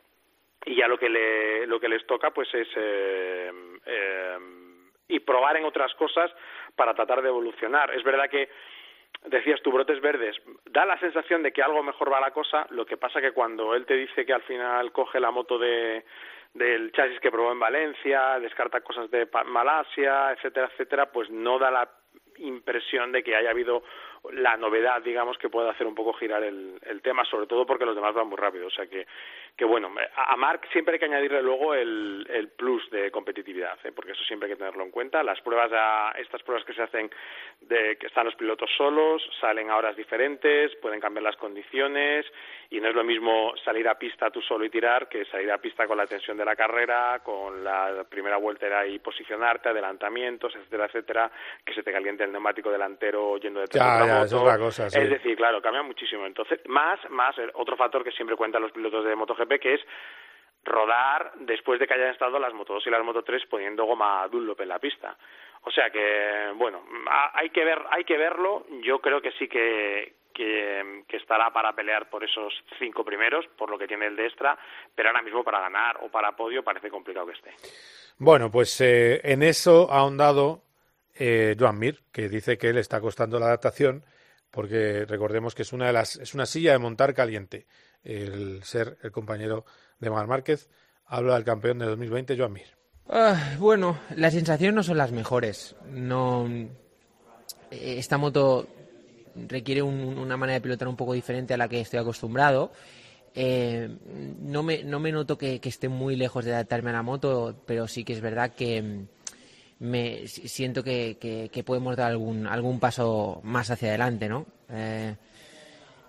[0.66, 3.52] y ya lo que le lo que les toca pues es eh,
[3.86, 4.38] eh,
[5.08, 6.32] y probar en otras cosas
[6.76, 7.94] para tratar de evolucionar.
[7.94, 8.50] Es verdad que
[9.26, 10.36] decías tú brotes verdes,
[10.66, 13.74] da la sensación de que algo mejor va la cosa, lo que pasa que cuando
[13.74, 16.04] él te dice que al final coge la moto de
[16.54, 21.70] del chasis que probó en Valencia, descarta cosas de Malasia, etcétera, etcétera, pues no da
[21.70, 21.90] la
[22.38, 23.84] impresión de que haya habido
[24.34, 27.86] la novedad, digamos, que puede hacer un poco girar el, el tema, sobre todo porque
[27.86, 28.68] los demás van muy rápido.
[28.68, 29.06] O sea que,
[29.56, 33.78] que bueno, a, a Mark siempre hay que añadirle luego el, el plus de competitividad,
[33.84, 33.92] ¿eh?
[33.92, 35.24] porque eso siempre hay que tenerlo en cuenta.
[35.24, 37.10] Las pruebas, a, estas pruebas que se hacen
[37.62, 42.26] de que están los pilotos solos, salen a horas diferentes, pueden cambiar las condiciones
[42.70, 45.58] y no es lo mismo salir a pista tú solo y tirar que salir a
[45.58, 50.86] pista con la tensión de la carrera, con la primera vuelta y posicionarte, adelantamientos, etcétera,
[50.86, 51.32] etcétera,
[51.64, 54.26] que se te caliente el neumático delantero yendo detrás Ya, de otra ya, moto.
[54.26, 55.00] es otra cosa, sí.
[55.00, 56.26] Es decir, claro, cambia muchísimo.
[56.26, 59.82] Entonces, más, más, el otro factor que siempre cuentan los pilotos de MotoGP, que es
[60.64, 64.28] rodar después de que hayan estado las Moto 2 y las Moto 3 poniendo goma
[64.28, 65.18] Dunlop en la pista.
[65.64, 66.84] O sea que, bueno,
[67.34, 68.66] hay que ver, hay que verlo.
[68.84, 73.70] Yo creo que sí que, que, que, estará para pelear por esos cinco primeros, por
[73.70, 74.58] lo que tiene el de extra,
[74.96, 77.52] pero ahora mismo para ganar o para podio parece complicado que esté.
[78.18, 80.64] Bueno, pues eh, en eso ha ahondado
[81.20, 84.04] eh, Joan Mir, que dice que le está costando la adaptación,
[84.52, 87.68] porque recordemos que es una, de las, es una silla de montar caliente
[88.04, 89.66] el ser el compañero
[90.00, 90.70] de Mar Márquez.
[91.06, 92.78] Habla del campeón de 2020, Joan Mir.
[93.10, 95.76] Ah, bueno, las sensaciones no son las mejores.
[95.90, 96.50] No,
[97.72, 98.68] esta moto
[99.48, 102.72] requiere una manera de pilotar un poco diferente a la que estoy acostumbrado.
[103.36, 103.88] Eh,
[104.42, 107.88] no, me, no me noto que, esté muy lejos de adaptarme a la moto, pero
[107.88, 109.06] sí que es verdad que
[109.80, 114.46] me siento que, podemos dar algún, algún paso más hacia adelante, ¿no?
[114.70, 115.16] Eh,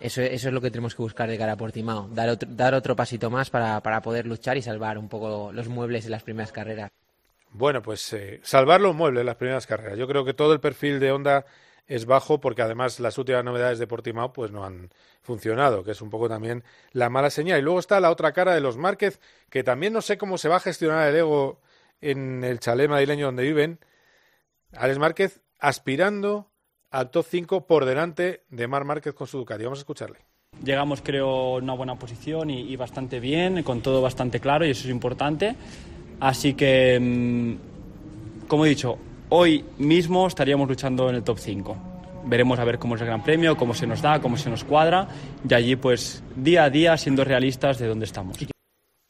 [0.01, 2.75] eso, eso es lo que tenemos que buscar de cara a Portimao, dar otro, dar
[2.75, 6.23] otro pasito más para, para poder luchar y salvar un poco los muebles en las
[6.23, 6.91] primeras carreras.
[7.51, 9.99] Bueno, pues eh, salvar los muebles en las primeras carreras.
[9.99, 11.47] Yo creo que todo el perfil de Honda
[11.87, 14.91] es bajo porque además las últimas novedades de Portimao pues no han
[15.23, 16.63] funcionado, que es un poco también
[16.93, 17.59] la mala señal.
[17.59, 20.49] Y luego está la otra cara de los Márquez, que también no sé cómo se
[20.49, 21.61] va a gestionar el ego
[22.01, 23.79] en el chalet madrileño donde viven.
[24.73, 26.51] Alex Márquez aspirando
[26.91, 29.65] al top 5 por delante de Mar Márquez con su Ducati.
[29.65, 30.19] Vamos a escucharle.
[30.65, 34.85] Llegamos, creo, en una buena posición y, bastante bien, con todo bastante claro y eso
[34.85, 35.55] es importante.
[36.21, 41.77] Así que, mm, como he dicho, hoy mismo estaríamos luchando en el top 5.
[42.25, 44.65] Veremos a ver cómo es el Gran Premio, cómo se nos da, cómo se nos
[44.65, 45.09] cuadra
[45.49, 48.37] y allí pues día a día siendo realistas de dónde estamos.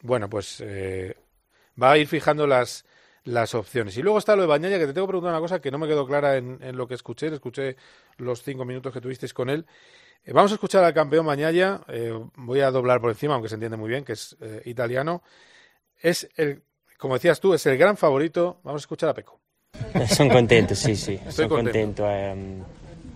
[0.02, 1.16] Bueno, pues eh,
[1.80, 2.84] va a ir fijando las,
[3.24, 3.96] las opciones.
[3.96, 5.78] Y luego está lo de Bañaya, que te tengo que preguntar una cosa que no
[5.78, 7.28] me quedó clara en, lo que escuché.
[7.28, 7.76] Escuché
[8.16, 9.66] los cinco minutos que tuvisteis con él.
[10.24, 11.80] Eh, vamos a escuchar al campeón Bañaya.
[11.88, 15.22] Eh, voy a doblar por encima, aunque se entiende muy bien, que es italiano.
[16.00, 16.62] Es el,
[16.98, 18.60] como decías tú, es el gran favorito.
[18.64, 19.40] Vamos a escuchar a Peco.
[20.08, 22.04] Sono contento, sì, sì, sono contento.
[22.08, 22.62] Eh,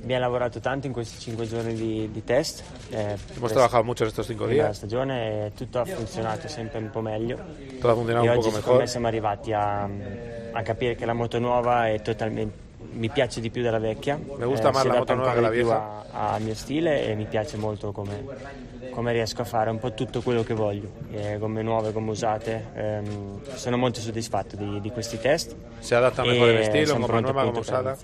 [0.03, 2.62] abbiamo lavorato tanto in questi cinque giorni di, di test.
[2.90, 4.66] Eh, Hemos trabajado mucho estos cinco días.
[4.66, 7.38] La stagione e tutto ha funzionato sempre un po' meglio.
[7.68, 8.88] Tutto ha funzionato un po' mejor.
[8.88, 9.88] siamo arrivati a,
[10.53, 14.16] a capire che la moto nuova è totalmente mi piace di più della vecchia.
[14.16, 16.11] Mi gusta eh, más la moto nuova che la vecchia.
[16.11, 18.22] Al mio stile e mi piace molto come,
[18.90, 20.92] come riesco a fare un po' tutto quello che voglio.
[21.11, 22.66] Eh, gomme nuove, gomme usate.
[22.74, 25.57] Ehm, sono molto soddisfatto di, di, questi test.
[25.78, 27.96] Se adatta mejor el estilo, gomma nueva, gomma usada.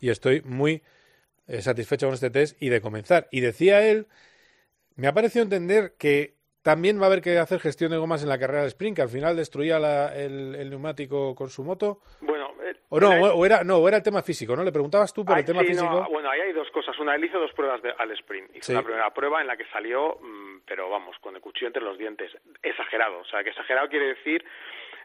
[0.00, 0.82] Y estoy muy
[1.48, 3.26] eh, satisfecho con este test y de comenzar.
[3.30, 4.06] Y decía él,
[4.96, 8.28] me ha parecido entender que también va a haber que hacer gestión de gomas en
[8.28, 12.00] la carrera de sprint, que al final destruía la, el, el, neumático con su moto.
[12.20, 14.62] Bueno, eh, o no, o era, no, era el tema físico, ¿no?
[14.62, 16.06] Le preguntabas tú por el tema físico.
[16.10, 16.98] bueno, ahí hay dos cosas.
[16.98, 18.54] Una, él hizo dos pruebas de, al sprint.
[18.54, 21.82] Hizo la primera prueba en la que salió, mm, pero vamos, con el cuchillo entre
[21.82, 22.30] los dientes.
[22.62, 23.20] Exagerado.
[23.20, 24.44] O sea, que exagerado quiere decir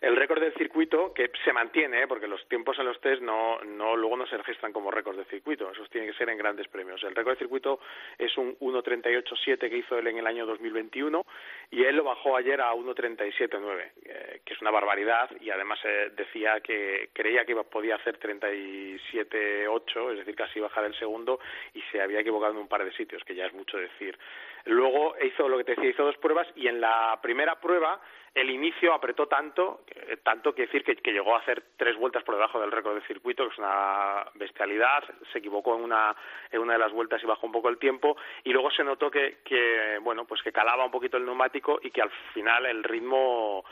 [0.04, 2.08] el récord del circuito que se mantiene, ¿eh?
[2.08, 5.24] porque los tiempos en los test no, no luego no se registran como récords de
[5.26, 7.02] circuito, esos tienen que ser en grandes premios.
[7.04, 7.80] El récord de circuito
[8.18, 11.26] es un 1.38.7 que hizo él en el año 2021
[11.72, 16.12] y él lo bajó ayer a 1.37.9, eh, que es una barbaridad y además eh,
[16.18, 21.40] decía que creía que podía hacer 37.8, es decir, casi bajar el segundo
[21.74, 24.20] y se había equivocado en un par de sitios, que ya es mucho decir.
[24.66, 28.02] Luego hizo lo que te decía, hizo dos pruebas y en la primera prueba
[28.36, 29.82] el inicio apretó tanto,
[30.24, 33.46] tanto que decir que, llegó a hacer tres vueltas por debajo del récord del circuito,
[33.46, 36.16] que es una bestialidad, se equivocó en una,
[36.52, 39.12] en una de las vueltas y bajó un poco el tiempo, y luego se notó
[39.12, 42.84] que, que bueno, pues que calaba un poquito el neumático y que al final el
[42.84, 43.64] ritmo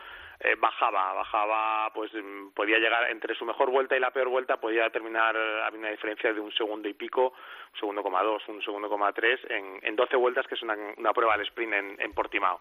[0.44, 4.58] eh, bajaba, bajaba, pues mm, podía llegar entre su mejor vuelta y la peor vuelta,
[4.58, 7.34] podía terminar, había una diferencia de un segundo y pico,
[7.74, 10.76] un segundo coma dos, un segundo coma tres, en, en 12 vueltas, que es una,
[10.98, 12.60] una prueba al sprint en, en Portimao.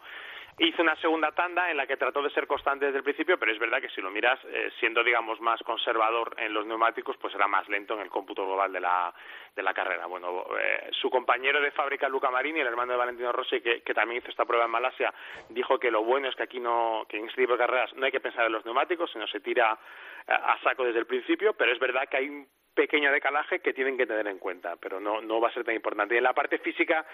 [0.59, 3.53] Hizo una segunda tanda en la que trató de ser constante desde el principio, pero
[3.53, 7.35] es verdad que si lo miras, eh, siendo, digamos, más conservador en los neumáticos, pues
[7.35, 9.15] era más lento en el cómputo global de la,
[9.57, 10.07] de la carrera.
[10.07, 14.21] Bueno, eh, su compañero de fábrica, Luca Marini, el hermano de Valentino Rossi, que, también
[14.21, 15.13] hizo esta prueba en Malasia,
[15.49, 18.05] dijo que lo bueno es que aquí no, que en este tipo de carreras no
[18.05, 19.79] hay que pensar en los neumáticos, sino se tira
[20.27, 23.73] a, a saco desde el principio, pero es verdad que hay un pequeño decalaje que
[23.73, 26.15] tienen que tener en cuenta, pero no, no va a ser tan importante.
[26.15, 27.05] Y en la parte física,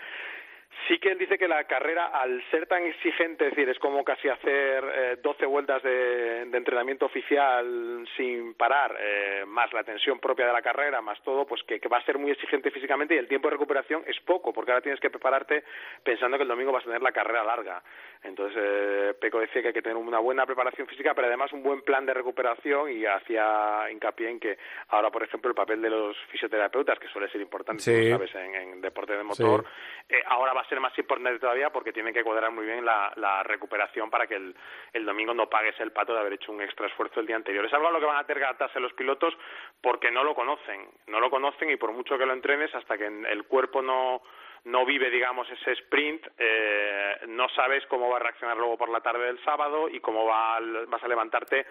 [0.89, 4.05] Sí que él dice que la carrera, al ser tan exigente, es decir, es como
[4.05, 10.47] casi hacer eh, 12 vueltas de, entrenamiento oficial sin parar, eh, más la tensión propia
[10.47, 13.27] de la carrera, más todo, pues que, va a ser muy exigente físicamente y el
[13.27, 15.65] tiempo de recuperación es poco, porque ahora tienes que prepararte
[16.05, 17.83] pensando que el domingo vas a tener la carrera larga.
[18.23, 21.63] Entonces, eh, Peco decía que hay que tener una buena preparación física, pero además un
[21.63, 24.59] buen plan de recuperación y hacía hincapié en que
[24.89, 29.17] ahora, por ejemplo, el papel de los fisioterapeutas, que suele ser importante, sabes, en, deporte
[29.17, 29.65] de motor,
[30.09, 33.43] eh, ahora va a ser más importante todavía porque tienen que cuadrar muy bien la,
[33.45, 34.55] recuperación para que el,
[34.93, 37.65] el, domingo no pagues el pato de haber hecho un extra esfuerzo el día anterior.
[37.65, 39.37] Es algo a lo que van a tener que adaptarse los pilotos
[39.81, 43.07] porque no lo conocen, no lo conocen y por mucho que lo entrenes hasta que
[43.07, 44.23] el cuerpo no
[44.67, 49.01] no vive, digamos, ese sprint, eh, no sabes cómo va a reaccionar luego por la
[49.01, 51.67] tarde del sábado y cómo va, vas a levantarte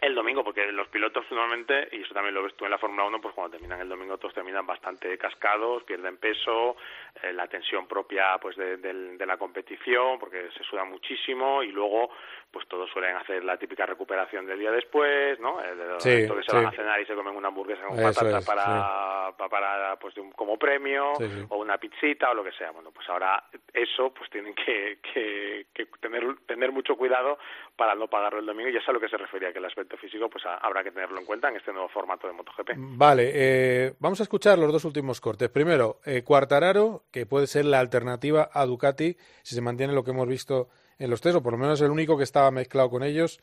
[0.00, 3.04] el domingo, porque los pilotos normalmente, y eso también lo ves tú en la Fórmula
[3.04, 6.76] 1, pues cuando terminan el domingo todos terminan bastante cascados, pierden peso,
[7.22, 12.10] eh, la tensión propia pues de, de, la competición, porque se suda muchísimo, y luego
[12.50, 15.62] pues todos suelen hacer la típica recuperación del día después, ¿no?
[15.62, 19.32] Eh, de que se van a cenar y se comen una hamburguesa con patatas para,
[19.36, 21.12] para, pues como premio,
[21.48, 22.70] o una pizzita o lo que sea.
[22.70, 27.38] Bueno, pues ahora eso pues tienen que, que, que tener, tener mucho cuidado
[27.76, 29.64] para no pagarlo el domingo, y eso es a lo que se refería, que el
[29.90, 32.70] aspecto físico pues habrá que tenerlo en cuenta en este nuevo formato de MotoGP.
[32.76, 35.48] Vale, eh, vamos a escuchar los dos últimos cortes.
[35.48, 40.12] Primero, eh, Cuartararo, que puede ser la alternativa a Ducati si se mantiene lo que
[40.12, 40.68] hemos visto
[40.98, 43.40] en los tres, o por lo menos el único que estaba mezclado con ellos.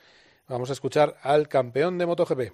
[0.48, 2.54] Vamos a escuchar al campeón de MotoGP.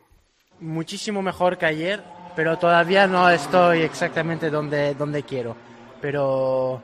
[0.60, 2.02] Muchísimo mejor que ayer,
[2.36, 5.56] pero todavía no estoy exactamente donde, donde quiero.
[6.02, 6.82] Pero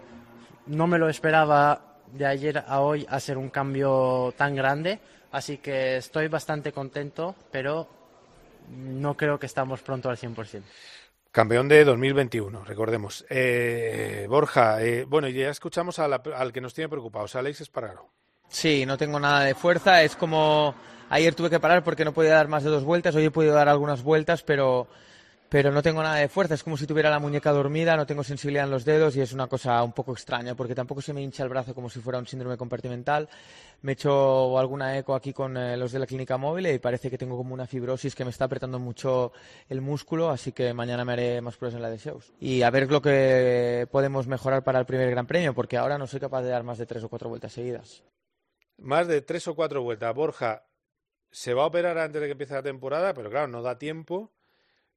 [0.68, 1.82] no me lo esperaba
[2.12, 5.00] de ayer a hoy hacer un cambio tan grande,
[5.32, 7.88] así que estoy bastante contento, pero
[8.70, 10.62] no creo que estamos pronto al 100%.
[11.32, 13.24] Campeón de 2021, recordemos.
[13.30, 18.10] Eh, Borja, eh, bueno, ya escuchamos al que nos tiene preocupados, Alex Espargaro.
[18.48, 20.02] Sí, no tengo nada de fuerza.
[20.02, 20.74] Es como
[21.10, 23.16] ayer tuve que parar porque no podía dar más de dos vueltas.
[23.16, 24.88] Hoy he podido dar algunas vueltas, pero
[25.50, 28.24] pero no tengo nada de fuerza, es como si tuviera la muñeca dormida, no tengo
[28.24, 31.22] sensibilidad en los dedos y es una cosa un poco extraña porque tampoco se me
[31.24, 33.28] hincha el brazo como si fuera un síndrome compartimental.
[33.82, 37.10] Me he hecho alguna eco aquí con eh, los de la clínica móvil y parece
[37.10, 39.32] que tengo como una fibrosis que me está apretando mucho
[39.70, 42.00] el músculo, así que mañana me haré más pruebas en la de.
[42.40, 46.08] Y a ver lo que podemos mejorar para el primer Gran Premio, porque ahora no
[46.08, 48.04] soy capaz de dar más de tres o cuatro vueltas seguidas.
[48.78, 50.14] Más de tres o cuatro vueltas.
[50.16, 50.66] Borja,
[51.32, 54.32] se va a operar antes de que empiece la temporada, pero claro, no da tiempo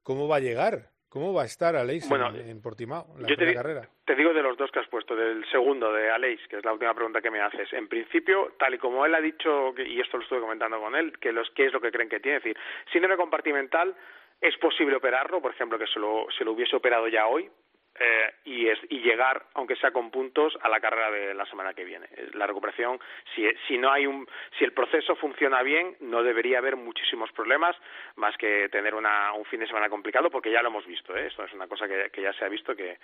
[0.02, 0.90] ¿Cómo va a llegar?
[1.08, 3.86] ¿Cómo va a estar Aleix en, Portimao, en la yo te, carrera?
[4.06, 6.72] Te digo de los dos que has puesto, del segundo, de Aleix, que es la
[6.72, 7.70] última pregunta que me haces.
[7.74, 11.18] En principio, tal y como él ha dicho, y esto lo estuve comentando con él,
[11.18, 12.58] que los qué es lo que creen que tiene, es decir,
[12.90, 13.94] síndrome compartimental
[14.40, 17.50] es posible operarlo, por ejemplo, que se lo, se lo hubiese operado ya hoy,
[17.98, 21.74] eh, y, es, y llegar, aunque sea con puntos, a la carrera de la semana
[21.74, 22.08] que viene.
[22.34, 22.98] La recuperación,
[23.34, 24.26] si, si no hay un,
[24.58, 27.76] si el proceso funciona bien, no debería haber muchísimos problemas,
[28.16, 31.16] más que tener una, un fin de semana complicado, porque ya lo hemos visto.
[31.16, 31.26] ¿eh?
[31.26, 32.98] Esto es una cosa que, que ya se ha visto que,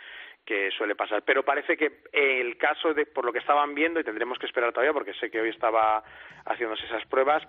[0.45, 1.23] que suele pasar.
[1.23, 4.73] Pero parece que el caso de, por lo que estaban viendo, y tendremos que esperar
[4.73, 6.03] todavía, porque sé que hoy estaba
[6.47, 7.47] haciéndose esas pruebas,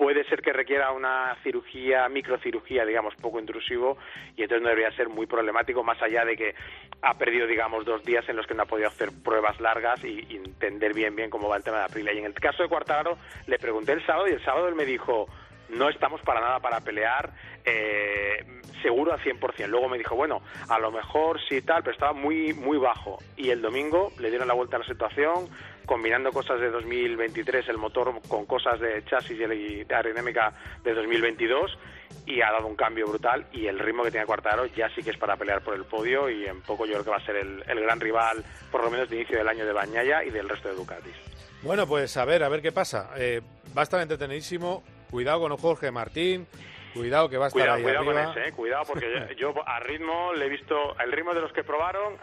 [0.00, 3.98] puede ser que requiera una cirugía, microcirugía, digamos, poco intrusivo,
[4.34, 6.54] y entonces no debería ser muy problemático, más allá de que
[7.02, 10.20] ha perdido, digamos, dos días en los que no ha podido hacer pruebas largas y,
[10.34, 12.14] entender bien bien cómo va el tema de Aprilia.
[12.14, 14.86] Y en el caso de Cuartararo, le pregunté el sábado y el sábado él me
[14.86, 15.28] dijo,
[15.68, 17.30] no estamos para nada para pelear,
[17.66, 18.42] eh,
[18.80, 19.66] seguro al 100%.
[19.68, 20.40] Luego me dijo, bueno,
[20.70, 23.18] a lo mejor sí tal, pero estaba muy, muy bajo.
[23.36, 25.46] Y el domingo le dieron la vuelta a la situación,
[25.86, 30.52] combinando cosas de 2023, el motor con cosas de chasis y de aerodinámica
[30.82, 31.78] de 2022
[32.26, 35.10] y ha dado un cambio brutal y el ritmo que tiene Cuartaro ya sí que
[35.10, 37.36] es para pelear por el podio y en poco yo creo que va a ser
[37.36, 40.68] el, gran rival por lo menos de inicio del año de Bañaya y del resto
[40.68, 41.14] de Ducatis.
[41.62, 43.10] Bueno, pues a ver, a ver qué pasa.
[43.16, 43.40] Eh,
[43.76, 44.82] va a estar entretenidísimo.
[45.10, 46.46] Cuidado con Jorge Martín.
[46.92, 49.80] Cuidado que va a estar cuidado, ahí cuidado con ese, eh, cuidado porque yo, a
[49.80, 52.14] ritmo le he visto el ritmo de los que probaron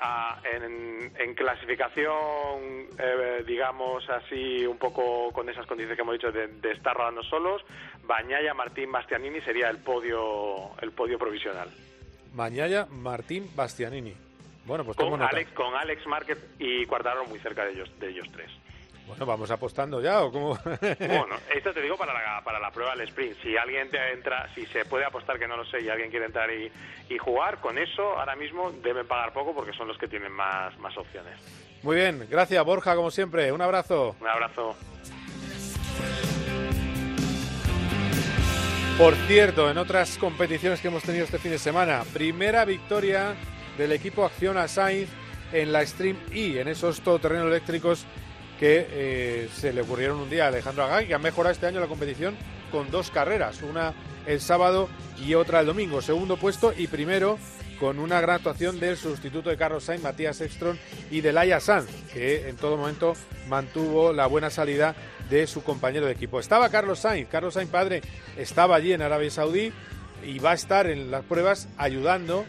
[0.44, 6.96] en, clasificación, eh, digamos así, un poco con esas condiciones que hemos dicho de, estar
[6.96, 7.62] rodando solos.
[8.04, 11.70] Bañaya, Martín, Bastianini sería el podio el podio provisional.
[12.34, 14.16] Bañaya, Martín, Bastianini.
[14.66, 18.28] Bueno, pues con Alex, con Alex Márquez y Cuartaro muy cerca de ellos de ellos
[18.34, 18.52] tres.
[19.08, 20.60] Bueno, vamos apostando ya o cómo.
[21.00, 23.38] bueno, esto te digo para la, para la prueba del sprint.
[23.42, 26.26] Si alguien te entra, si se puede apostar que no lo sé y alguien quiere
[26.26, 26.70] entrar y,
[27.10, 30.78] y jugar, con eso ahora mismo deben pagar poco porque son los que tienen más,
[30.80, 31.34] más opciones.
[31.84, 33.52] Muy bien, gracias Borja, como siempre.
[33.52, 34.16] Un abrazo.
[34.20, 34.76] Un abrazo.
[38.98, 43.36] Por cierto, en otras competiciones que hemos tenido este fin de semana, primera victoria
[43.78, 45.10] del equipo Acciona Sainz
[45.54, 48.06] en la Stream E, en esos todoterrenos eléctricos
[48.60, 51.80] que eh, se le ocurrieron un día a Alejandro Agag, que ha mejorado este año
[51.80, 52.36] la competición
[52.72, 53.94] con dos carreras, una
[54.26, 54.90] el sábado
[55.26, 56.02] y otra el domingo.
[56.02, 57.38] Segundo puesto y primero
[57.80, 60.78] con una gran actuación del sustituto de Carlos Sainz, Matías Ekstrom
[61.12, 63.14] y de Laia Sanz, que en todo momento
[63.48, 64.96] mantuvo la buena salida
[65.30, 66.40] de su compañero de equipo.
[66.40, 68.02] Estaba Carlos Sainz, Carlos Sainz padre
[68.36, 69.72] estaba allí en Arabia Saudí
[70.26, 72.46] y va a estar en las pruebas ayudando,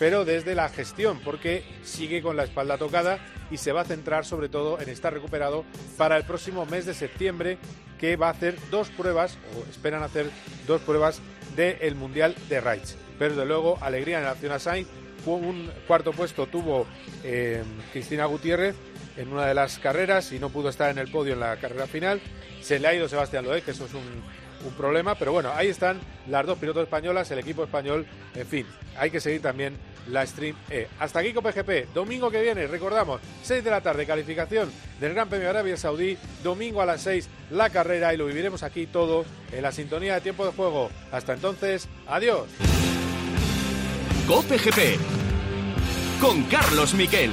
[0.00, 3.18] pero desde la gestión, porque sigue con la espalda tocada
[3.50, 5.66] y se va a centrar sobre todo en estar recuperado
[5.98, 7.58] para el próximo mes de septiembre,
[7.98, 10.30] que va a hacer dos pruebas, o esperan hacer
[10.66, 11.20] dos pruebas
[11.54, 12.96] del Mundial de Raids.
[13.18, 14.88] Pero de luego, alegría en la Nación Sainz,
[15.26, 16.86] un cuarto puesto tuvo
[17.22, 18.76] eh, Cristina Gutiérrez
[19.18, 21.86] en una de las carreras y no pudo estar en el podio en la carrera
[21.86, 22.22] final.
[22.62, 26.00] Se le ha ido Sebastián Loé, que eso es un problema, pero bueno, ahí están
[26.26, 29.74] las dos pilotos españolas, el equipo español, en fin, hay que seguir también
[30.08, 30.88] la Stream E.
[30.98, 34.70] Hasta aquí con PGP, domingo que viene, recordamos, 6 de la tarde, calificación
[35.00, 38.62] del Gran Premio de Arabia Saudí, domingo a las 6 la carrera y lo viviremos
[38.62, 40.90] aquí todo en la sintonía de tiempo de juego.
[41.12, 42.48] Hasta entonces, adiós.
[44.26, 44.98] Cope GP
[46.20, 47.32] con Carlos Miquel.